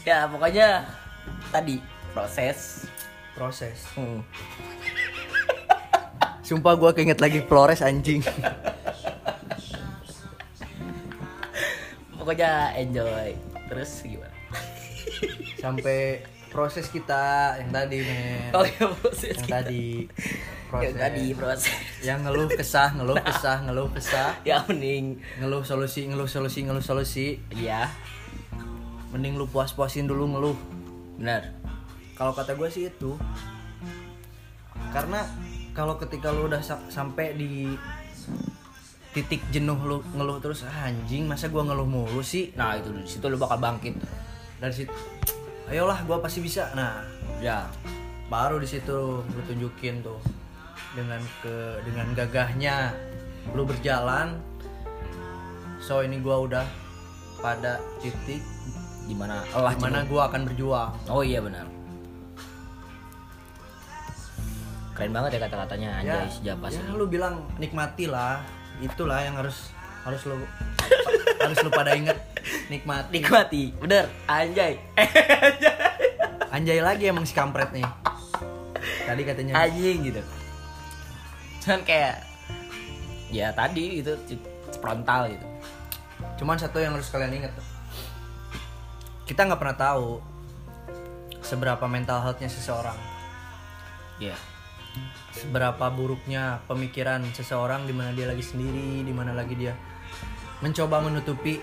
Ya 0.02 0.26
pokoknya 0.26 0.82
tadi 1.54 1.78
proses. 2.10 2.90
Proses. 3.38 3.86
Hmm. 3.94 4.18
sumpah 6.46 6.74
gua 6.74 6.90
keinget 6.90 7.22
lagi 7.22 7.38
Flores 7.46 7.86
anjing. 7.86 8.18
Pokoknya 12.18 12.74
enjoy. 12.74 13.38
Terus 13.70 13.90
gimana? 14.02 14.34
Sampai 15.62 16.26
proses 16.50 16.90
kita 16.90 17.56
yang 17.62 17.70
tadi 17.70 18.02
men. 18.02 18.50
Oh 18.58 18.66
ya 18.66 18.90
proses 18.98 19.38
yang 19.38 19.46
kita. 19.46 19.54
tadi 19.62 19.86
yang 20.80 20.96
tadi 20.96 21.24
proses. 21.34 21.68
yang 22.00 22.18
ngeluh 22.22 22.48
kesah 22.48 22.88
ngeluh 22.94 23.18
kesah 23.18 23.56
ngeluh 23.62 23.88
kesah. 23.90 24.32
Ya 24.48 24.64
mending. 24.64 25.20
Ngeluh 25.36 25.60
solusi 25.60 26.06
ngeluh 26.06 26.24
solusi 26.24 26.64
ngeluh 26.64 26.80
solusi. 26.80 27.36
Iya. 27.50 27.90
Mending 29.12 29.36
lu 29.36 29.44
puas 29.44 29.76
puasin 29.76 30.08
dulu 30.08 30.24
ngeluh. 30.24 30.56
Benar. 31.20 31.52
Kalau 32.14 32.32
kata 32.32 32.54
gue 32.54 32.68
sih 32.68 32.88
itu. 32.88 33.18
Karena 34.88 35.24
kalau 35.72 35.96
ketika 35.96 36.28
lu 36.28 36.46
udah 36.46 36.60
sa- 36.60 36.84
sampai 36.88 37.32
di 37.32 37.72
titik 39.12 39.44
jenuh 39.48 39.76
lu 39.76 40.00
ngeluh 40.12 40.40
terus 40.40 40.64
"Ah, 40.64 40.88
anjing 40.88 41.28
masa 41.28 41.48
gua 41.48 41.64
ngeluh 41.64 41.84
mulu 41.84 42.24
sih? 42.24 42.48
Nah 42.56 42.76
itu 42.76 42.88
di 42.88 43.04
situ 43.04 43.24
lu 43.28 43.36
bakal 43.36 43.60
bangkit. 43.60 43.96
Dari 44.56 44.72
situ 44.72 44.92
ayolah 45.68 46.00
gua 46.04 46.20
pasti 46.20 46.40
bisa. 46.40 46.72
Nah 46.72 47.04
ya. 47.38 47.68
baru 48.28 48.56
di 48.56 48.64
situ 48.64 49.20
lu 49.20 49.40
tunjukin 49.44 50.00
tuh 50.00 50.16
dengan 50.92 51.20
ke 51.40 51.80
dengan 51.84 52.06
gagahnya. 52.12 52.92
Lu 53.56 53.66
berjalan. 53.66 54.38
So 55.82 56.04
ini 56.06 56.22
gua 56.22 56.46
udah 56.46 56.66
pada 57.42 57.82
titik 57.98 58.38
di 59.10 59.14
mana 59.18 59.42
Allah 59.50 59.74
di 59.74 59.82
mana 59.82 60.06
gua 60.06 60.30
akan 60.30 60.46
berjuang. 60.46 60.90
Oh 61.10 61.26
iya 61.26 61.42
benar. 61.42 61.66
Keren 64.92 65.10
banget 65.10 65.40
ya 65.40 65.40
kata-katanya 65.48 65.88
anjay 66.04 66.28
si 66.28 66.40
Japas 66.44 66.76
ya 66.76 66.84
ini. 66.84 66.92
lu 66.94 67.08
bilang 67.08 67.48
nikmati 67.56 68.06
lah 68.06 68.44
itulah 68.78 69.24
yang 69.24 69.40
harus 69.40 69.72
harus 70.04 70.20
lu 70.28 70.36
harus 71.40 71.58
lu 71.64 71.70
pada 71.72 71.96
inget 71.96 72.14
nikmati. 72.70 73.18
Nikmati. 73.18 73.64
Bener. 73.80 74.06
Anjay. 74.28 74.78
Anjay 76.54 76.78
lagi 76.84 77.08
emang 77.08 77.24
si 77.24 77.32
kampret 77.32 77.72
nih. 77.72 77.88
Tadi 79.08 79.22
katanya. 79.24 79.66
Anjing 79.66 80.12
gitu 80.12 80.22
cuman 81.62 81.86
kayak 81.86 82.26
ya 83.30 83.54
tadi 83.54 84.02
itu 84.02 84.18
frontal 84.82 85.30
gitu. 85.30 85.46
Cuman 86.42 86.58
satu 86.58 86.82
yang 86.82 86.98
harus 86.98 87.06
kalian 87.08 87.38
inget 87.38 87.52
tuh. 87.54 87.66
Kita 89.30 89.46
nggak 89.46 89.60
pernah 89.62 89.78
tahu 89.78 90.18
seberapa 91.38 91.86
mental 91.86 92.18
healthnya 92.26 92.50
seseorang. 92.50 92.98
Ya 94.18 94.34
seberapa 95.32 95.88
buruknya 95.88 96.60
pemikiran 96.68 97.24
seseorang 97.32 97.88
di 97.88 97.96
mana 97.96 98.12
dia 98.12 98.28
lagi 98.28 98.44
sendiri 98.44 99.00
di 99.00 99.12
mana 99.14 99.32
lagi 99.32 99.56
dia 99.56 99.72
mencoba 100.60 101.00
menutupi 101.00 101.58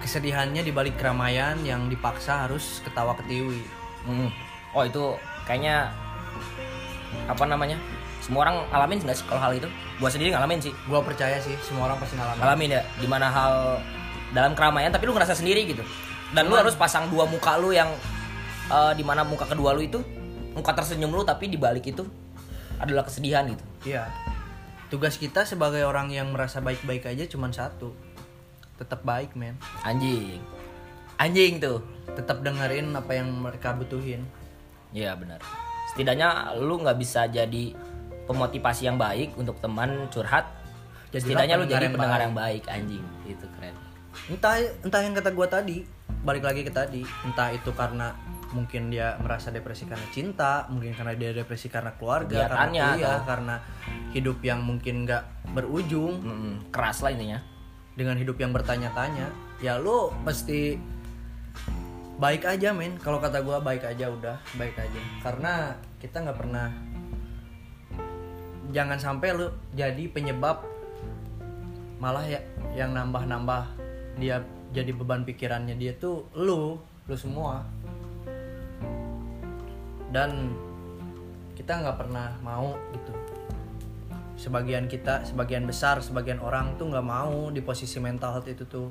kesedihannya 0.00 0.64
di 0.64 0.72
balik 0.72 0.96
keramaian 0.96 1.60
yang 1.62 1.92
dipaksa 1.92 2.48
harus 2.48 2.80
ketawa 2.80 3.12
ketiwi. 3.20 3.60
Hmm. 4.08 4.30
oh 4.72 4.86
itu 4.86 5.04
kayaknya 5.44 5.92
apa 7.28 7.44
namanya 7.44 7.76
semua 8.28 8.44
orang 8.44 8.60
ngalamin 8.68 9.00
nggak 9.00 9.16
sih 9.16 9.24
kalau 9.24 9.40
hal 9.40 9.52
itu 9.56 9.68
gua 9.96 10.10
sendiri 10.12 10.36
ngalamin 10.36 10.60
sih 10.60 10.72
gua 10.84 11.00
percaya 11.00 11.40
sih 11.40 11.56
semua 11.64 11.88
orang 11.88 11.96
pasti 11.96 12.20
ngalamin 12.20 12.40
ngalamin 12.44 12.70
ya 12.76 12.82
di 13.00 13.06
mana 13.08 13.26
hal 13.32 13.54
dalam 14.36 14.52
keramaian 14.52 14.92
tapi 14.92 15.08
lu 15.08 15.16
ngerasa 15.16 15.32
sendiri 15.32 15.64
gitu 15.64 15.80
dan 16.36 16.44
lu 16.44 16.52
Cuman- 16.52 16.68
harus 16.68 16.76
pasang 16.76 17.08
dua 17.08 17.24
muka 17.24 17.56
lu 17.56 17.72
yang 17.72 17.88
eh, 18.68 18.92
di 18.92 19.00
mana 19.00 19.24
muka 19.24 19.48
kedua 19.48 19.72
lu 19.72 19.80
itu 19.80 20.04
muka 20.52 20.76
tersenyum 20.76 21.08
lu 21.08 21.24
tapi 21.24 21.48
di 21.48 21.56
balik 21.56 21.88
itu 21.88 22.04
adalah 22.76 23.08
kesedihan 23.08 23.48
gitu 23.48 23.64
Iya. 23.88 24.04
Tugas 24.88 25.20
kita 25.20 25.44
sebagai 25.44 25.84
orang 25.84 26.08
yang 26.08 26.32
merasa 26.32 26.64
baik-baik 26.64 27.04
aja 27.04 27.28
cuman 27.28 27.52
satu. 27.52 27.92
Tetap 28.80 29.04
baik, 29.04 29.36
men. 29.36 29.58
anjing 29.84 30.40
anjing 31.18 31.58
tuh 31.58 31.82
Tetap 32.14 32.40
dengerin 32.40 32.94
apa 32.94 33.12
yang 33.14 33.28
mereka 33.28 33.74
butuhin. 33.76 34.24
Iya 34.96 35.12
benar. 35.14 35.44
Setidaknya 35.92 36.56
lu 36.56 36.80
nggak 36.80 36.96
bisa 36.96 37.28
jadi 37.28 37.76
pemotivasi 38.28 38.84
yang 38.84 38.94
baik 38.94 39.32
untuk 39.34 39.56
teman 39.58 40.06
curhat. 40.08 40.44
Jadilah 41.08 41.24
Setidaknya 41.40 41.54
lu 41.56 41.64
jadi 41.64 41.86
pendengar 41.88 42.14
baik. 42.14 42.26
yang 42.28 42.34
baik 42.36 42.64
anjing. 42.68 43.04
Itu 43.24 43.46
keren. 43.56 43.74
Entah 44.28 44.54
entah 44.84 45.00
yang 45.00 45.16
kata 45.16 45.30
gua 45.32 45.48
tadi, 45.48 45.80
balik 46.20 46.44
lagi 46.44 46.60
ke 46.60 46.68
tadi. 46.68 47.00
Entah 47.24 47.48
itu 47.48 47.72
karena 47.72 48.12
mungkin 48.48 48.88
dia 48.88 49.16
merasa 49.18 49.48
depresi 49.48 49.84
karena 49.84 50.04
cinta, 50.08 50.68
mungkin 50.68 50.92
karena 50.92 51.12
dia 51.12 51.32
depresi 51.32 51.68
karena 51.68 51.92
keluarga, 51.94 52.48
karena 52.48 52.64
kuliah, 52.64 52.96
atau- 53.16 53.24
karena 53.26 53.54
hidup 54.10 54.40
yang 54.40 54.60
mungkin 54.60 55.04
nggak 55.04 55.24
berujung 55.52 56.20
Mm-mm, 56.20 56.54
keras 56.68 57.00
lah 57.00 57.10
intinya. 57.10 57.40
dengan 57.92 58.14
hidup 58.14 58.36
yang 58.36 58.52
bertanya-tanya. 58.52 59.32
Ya 59.58 59.76
lu 59.76 60.12
mesti 60.22 60.76
baik 62.18 62.42
aja 62.44 62.74
men 62.74 62.98
kalau 62.98 63.18
kata 63.18 63.40
gua 63.40 63.62
baik 63.62 63.86
aja 63.86 64.10
udah 64.10 64.36
baik 64.54 64.74
aja 64.74 65.00
karena 65.22 65.70
kita 65.98 66.18
nggak 66.18 66.34
pernah 66.36 66.66
jangan 68.68 69.00
sampai 69.00 69.32
lu 69.32 69.48
jadi 69.72 70.04
penyebab 70.12 70.64
malah 71.98 72.24
ya 72.24 72.40
yang 72.76 72.94
nambah-nambah 72.94 73.64
dia 74.20 74.44
jadi 74.70 74.92
beban 74.92 75.24
pikirannya 75.24 75.74
dia 75.74 75.96
tuh 75.96 76.28
lu 76.36 76.76
lu 77.08 77.16
semua 77.16 77.64
dan 80.12 80.52
kita 81.56 81.84
nggak 81.84 81.96
pernah 81.98 82.32
mau 82.40 82.76
gitu 82.94 83.12
sebagian 84.38 84.86
kita 84.86 85.26
sebagian 85.26 85.66
besar 85.66 85.98
sebagian 85.98 86.38
orang 86.38 86.78
tuh 86.78 86.86
nggak 86.86 87.02
mau 87.04 87.50
di 87.50 87.58
posisi 87.60 87.98
mental 87.98 88.38
health 88.38 88.48
itu 88.48 88.64
tuh 88.68 88.88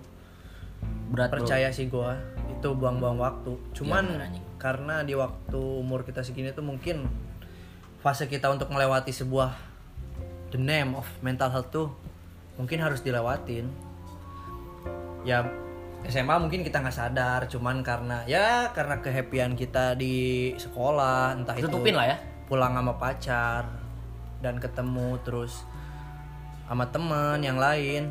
Berat 1.09 1.31
bro. 1.31 1.41
percaya 1.41 1.71
sih 1.71 1.87
gua 1.87 2.19
itu 2.51 2.67
buang-buang 2.75 3.17
waktu 3.17 3.55
cuman 3.73 4.03
Iya, 4.05 4.11
bener, 4.13 4.27
anjing. 4.29 4.45
karena 4.59 4.95
di 5.07 5.13
waktu 5.15 5.57
umur 5.57 6.03
kita 6.03 6.21
segini 6.21 6.51
tuh 6.51 6.67
mungkin 6.67 7.07
fase 8.07 8.31
kita 8.31 8.47
untuk 8.47 8.71
melewati 8.71 9.11
sebuah 9.11 9.51
the 10.55 10.55
name 10.55 10.95
of 10.95 11.03
mental 11.19 11.51
health 11.51 11.67
tuh 11.75 11.91
mungkin 12.55 12.79
harus 12.79 13.03
dilewatin 13.03 13.67
ya 15.27 15.43
SMA 16.07 16.39
mungkin 16.39 16.63
kita 16.63 16.79
nggak 16.79 16.95
sadar 16.95 17.51
cuman 17.51 17.83
karena 17.83 18.23
ya 18.23 18.71
karena 18.71 19.03
kehappyan 19.03 19.59
kita 19.59 19.99
di 19.99 20.55
sekolah 20.55 21.35
entah 21.35 21.59
itu 21.59 21.67
Tutupin 21.67 21.99
lah 21.99 22.15
ya. 22.15 22.17
pulang 22.47 22.79
sama 22.79 22.95
pacar 22.95 23.67
dan 24.39 24.55
ketemu 24.55 25.19
terus 25.27 25.67
sama 26.63 26.87
temen 26.87 27.43
yang 27.43 27.59
lain 27.59 28.07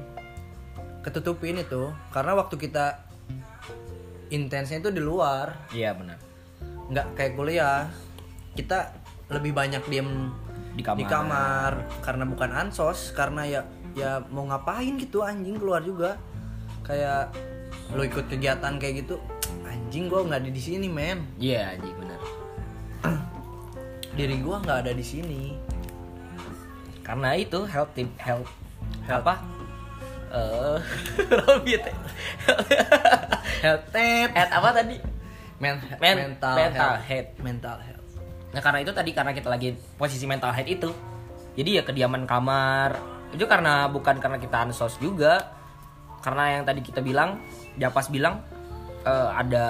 ketutupin 1.00 1.56
itu 1.56 1.88
karena 2.12 2.36
waktu 2.36 2.60
kita 2.60 3.00
intensnya 4.28 4.76
itu 4.76 4.92
di 4.92 5.00
luar 5.00 5.56
Iya 5.72 5.96
benar. 5.96 6.20
nggak 6.92 7.06
kayak 7.16 7.32
kuliah 7.32 7.88
kita 8.52 9.05
lebih 9.28 9.52
banyak 9.52 9.82
diem 9.86 10.30
Di 10.76 10.84
kamar. 10.84 11.08
kamar 11.08 11.72
karena 12.00 12.24
bukan 12.24 12.50
ansos 12.52 13.10
karena 13.10 13.42
ya 13.44 13.60
ya 13.96 14.20
mau 14.28 14.44
ngapain 14.44 14.94
gitu 14.96 15.24
anjing 15.24 15.56
keluar 15.56 15.80
juga 15.80 16.20
kayak 16.84 17.32
lo 17.90 18.04
ikut 18.04 18.28
kegiatan 18.28 18.76
kayak 18.76 19.02
gitu 19.02 19.16
anjing 19.64 20.06
gua 20.06 20.20
nggak 20.22 20.44
ada 20.44 20.50
di 20.52 20.60
sini 20.60 20.86
men 20.86 21.24
Iya 21.36 21.74
anjing 21.74 21.96
benar. 21.96 22.20
diri 24.12 24.36
gua 24.40 24.60
nggak 24.60 24.78
ada 24.84 24.92
di 24.92 25.04
sini 25.04 25.56
Karena 27.00 27.32
itu 27.32 27.62
health 27.64 27.94
tip 27.94 28.10
health 28.18 28.50
apa? 29.06 29.38
Eh, 30.26 30.78
health 33.62 33.86
tap 33.88 34.28
Head 34.28 34.50
apa 34.50 34.68
tadi? 34.74 34.96
Men- 35.56 35.80
Men- 35.96 36.18
mental, 36.34 36.54
mental 36.58 36.92
health. 36.92 37.06
health. 37.06 37.30
mental 37.40 37.76
health 37.78 37.95
Nah 38.56 38.64
karena 38.64 38.80
itu 38.80 38.88
tadi 38.96 39.12
karena 39.12 39.36
kita 39.36 39.52
lagi 39.52 39.76
posisi 40.00 40.24
mental 40.24 40.48
health 40.56 40.72
itu 40.72 40.88
Jadi 41.60 41.76
ya 41.76 41.82
kediaman 41.84 42.24
kamar 42.24 42.96
Itu 43.36 43.44
karena 43.44 43.84
bukan 43.92 44.16
karena 44.16 44.40
kita 44.40 44.64
ansos 44.64 44.96
juga 44.96 45.52
Karena 46.24 46.56
yang 46.56 46.64
tadi 46.64 46.80
kita 46.80 47.04
bilang 47.04 47.36
Japas 47.76 48.08
bilang 48.08 48.40
eh, 49.04 49.28
Ada 49.36 49.66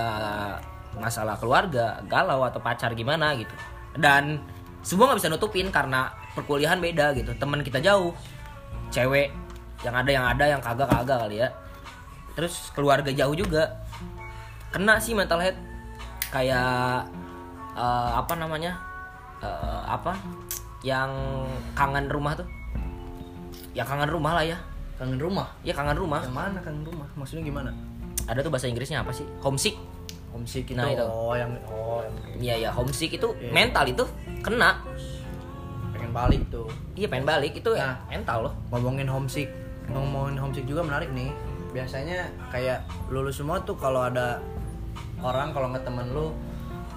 masalah 1.03 1.35
keluarga 1.35 1.99
Galau 2.07 2.47
atau 2.47 2.63
pacar 2.63 2.95
gimana 2.95 3.35
gitu. 3.35 3.51
Dan 3.99 4.39
semua 4.87 5.11
nggak 5.11 5.19
bisa 5.19 5.35
nutupin 5.35 5.67
karena 5.75 6.15
perkuliahan 6.39 6.79
beda 6.79 7.11
gitu. 7.19 7.35
Teman 7.43 7.67
kita 7.67 7.83
jauh 7.83 8.15
Cewek 8.95 9.35
Yang 9.83 9.95
ada 9.99 10.11
yang 10.15 10.25
ada 10.31 10.45
yang 10.47 10.61
kagak 10.63 10.87
kagak 10.87 11.27
kali 11.27 11.43
ya. 11.43 11.51
Terus 12.39 12.71
keluarga 12.71 13.11
jauh 13.11 13.35
juga. 13.35 13.83
Kena 14.71 15.03
sih 15.03 15.11
mental 15.11 15.43
health 15.43 15.59
Kayak 16.31 17.11
eh, 17.77 18.11
apa 18.17 18.35
namanya 18.35 18.75
Eh, 19.37 19.83
apa 19.85 20.17
yang 20.81 21.13
kangen 21.77 22.09
rumah 22.09 22.33
tuh. 22.33 22.49
Ya 23.77 23.85
kangen 23.85 24.09
rumah 24.09 24.33
lah 24.33 24.41
ya. 24.41 24.57
Kangen 24.97 25.21
rumah? 25.21 25.45
Ya 25.61 25.77
kangen 25.77 25.93
rumah. 25.93 26.25
Yang 26.25 26.33
mana 26.33 26.59
kangen 26.65 26.89
rumah? 26.89 27.05
Maksudnya 27.21 27.45
gimana? 27.45 27.69
Ada 28.25 28.41
tuh 28.41 28.49
bahasa 28.49 28.65
Inggrisnya 28.65 29.05
apa 29.05 29.13
sih? 29.13 29.29
Homesick. 29.45 29.77
Homesick 30.33 30.73
itu, 30.73 30.81
Nah, 30.81 30.89
itu. 30.89 31.05
oh 31.05 31.37
yang 31.37 31.53
oh 31.69 32.01
yang 32.01 32.17
Iya 32.41 32.55
ya 32.65 32.71
homesick 32.73 33.13
itu 33.13 33.29
Iya. 33.37 33.53
mental 33.53 33.85
itu 33.85 34.05
kena. 34.41 34.81
Pengen 35.93 36.17
balik 36.17 36.43
tuh. 36.49 36.65
Iya 36.97 37.13
pengen 37.13 37.29
balik. 37.29 37.53
Itu 37.53 37.77
ya 37.77 37.93
Nah. 37.93 37.97
mental 38.09 38.49
loh. 38.49 38.55
ngomongin 38.73 39.05
homesick 39.05 39.53
ngomongin 39.93 40.41
homesick 40.41 40.65
juga 40.65 40.81
menarik 40.81 41.13
nih. 41.13 41.29
Biasanya 41.77 42.25
kayak 42.49 42.89
lulus 43.13 43.37
semua 43.37 43.61
tuh 43.61 43.77
kalau 43.77 44.01
ada 44.01 44.41
orang 45.21 45.53
kalau 45.53 45.69
nggak 45.71 45.85
temen 45.85 46.09
lu 46.11 46.33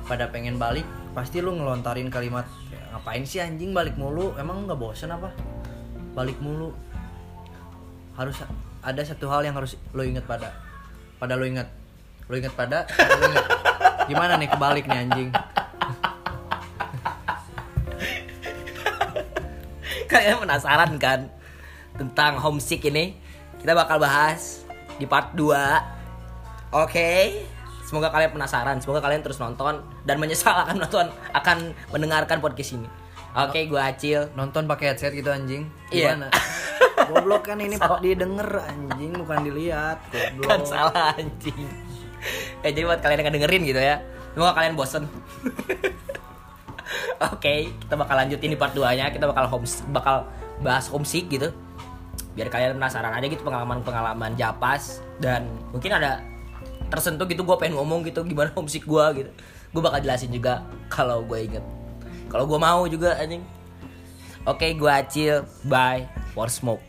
pada 0.10 0.26
pengen 0.34 0.58
balik 0.58 0.90
pasti 1.14 1.38
lu 1.38 1.54
ngelontarin 1.54 2.10
kalimat 2.10 2.50
"Ya, 2.74 2.82
ngapain 2.98 3.22
sih 3.22 3.38
anjing 3.38 3.78
balik 3.78 3.94
mulu? 3.94 4.34
Emang 4.42 4.66
nggak 4.66 4.82
bosen 4.82 5.14
apa? 5.14 5.30
Balik 6.18 6.42
mulu. 6.42 6.74
Harus 8.18 8.42
ada 8.82 9.02
satu 9.06 9.30
hal 9.30 9.46
yang 9.46 9.54
harus 9.54 9.78
lo 9.94 10.02
inget 10.02 10.26
pada 10.26 10.50
pada 11.22 11.38
lo 11.38 11.46
inget 11.46 11.70
lo 12.26 12.34
inget 12.38 12.54
pada, 12.58 12.90
lo 12.90 13.26
inget 13.30 13.46
gimana 14.10 14.34
nih 14.42 14.50
kebalik 14.50 14.90
nih 14.90 15.06
anjing? 15.06 15.30
Kalian 20.10 20.42
penasaran 20.42 20.98
kan 20.98 21.30
tentang 21.94 22.42
homesick 22.42 22.82
ini. 22.90 23.14
Kita 23.62 23.78
bakal 23.78 24.02
bahas 24.02 24.66
di 24.98 25.06
part 25.06 25.38
2 25.38 26.74
oke 26.74 27.14
semoga 27.90 28.14
kalian 28.14 28.30
penasaran 28.30 28.78
semoga 28.78 29.02
kalian 29.02 29.26
terus 29.26 29.42
nonton 29.42 29.82
dan 30.06 30.22
menyesal 30.22 30.54
akan 30.54 30.78
nonton 30.78 31.10
akan 31.34 31.74
mendengarkan 31.90 32.38
podcast 32.38 32.78
ini. 32.78 32.86
Oke 33.34 33.66
gua 33.66 33.90
Acil. 33.90 34.30
Nonton 34.38 34.70
pakai 34.70 34.94
headset 34.94 35.10
gitu 35.18 35.34
anjing. 35.34 35.66
Iya. 35.90 36.14
gimana? 36.14 36.30
Goblok 37.10 37.50
kan 37.50 37.58
ini 37.58 37.82
didengar 38.06 38.62
anjing 38.62 39.18
bukan 39.18 39.38
dilihat. 39.42 39.98
Goblok. 40.14 40.46
kan 40.46 40.62
salah 40.70 41.18
anjing. 41.18 41.66
Eh 42.62 42.70
jadi 42.70 42.86
buat 42.86 43.02
kalian 43.02 43.26
yang 43.26 43.42
dengerin 43.42 43.64
gitu 43.66 43.82
ya 43.82 43.98
semoga 44.38 44.54
kalian 44.54 44.78
bosen. 44.78 45.04
Oke, 47.34 47.70
kita 47.76 47.94
bakal 47.94 48.16
lanjutin 48.18 48.50
di 48.50 48.58
part 48.58 48.74
2 48.74 48.82
nya 48.98 49.12
Kita 49.14 49.30
bakal 49.30 49.46
homes 49.52 49.84
bakal 49.92 50.26
bahas 50.64 50.88
homesick 50.88 51.28
gitu. 51.30 51.52
Biar 52.34 52.48
kalian 52.48 52.78
penasaran 52.78 53.14
aja 53.14 53.26
gitu 53.28 53.42
pengalaman-pengalaman 53.44 54.38
Japas 54.38 55.04
Dan 55.18 55.50
mungkin 55.74 55.92
ada 55.92 56.24
tersentuh 56.90 57.30
gitu 57.30 57.46
gue 57.46 57.58
pengen 57.62 57.78
ngomong 57.78 58.02
gitu 58.06 58.26
Gimana 58.26 58.50
homesick 58.58 58.84
gue 58.84 59.06
gitu. 59.24 59.32
Gue 59.70 59.82
bakal 59.86 60.02
jelasin 60.02 60.34
juga 60.34 60.66
kalau 60.90 61.22
gue 61.22 61.40
inget 61.46 61.66
Kalau 62.30 62.50
gue 62.50 62.60
mau 62.62 62.86
juga 62.90 63.18
anjing. 63.22 63.42
Oke, 64.50 64.74
gue 64.74 64.90
Acil 64.90 65.46
Bye. 65.70 66.10
For 66.34 66.50
smoke 66.50 66.89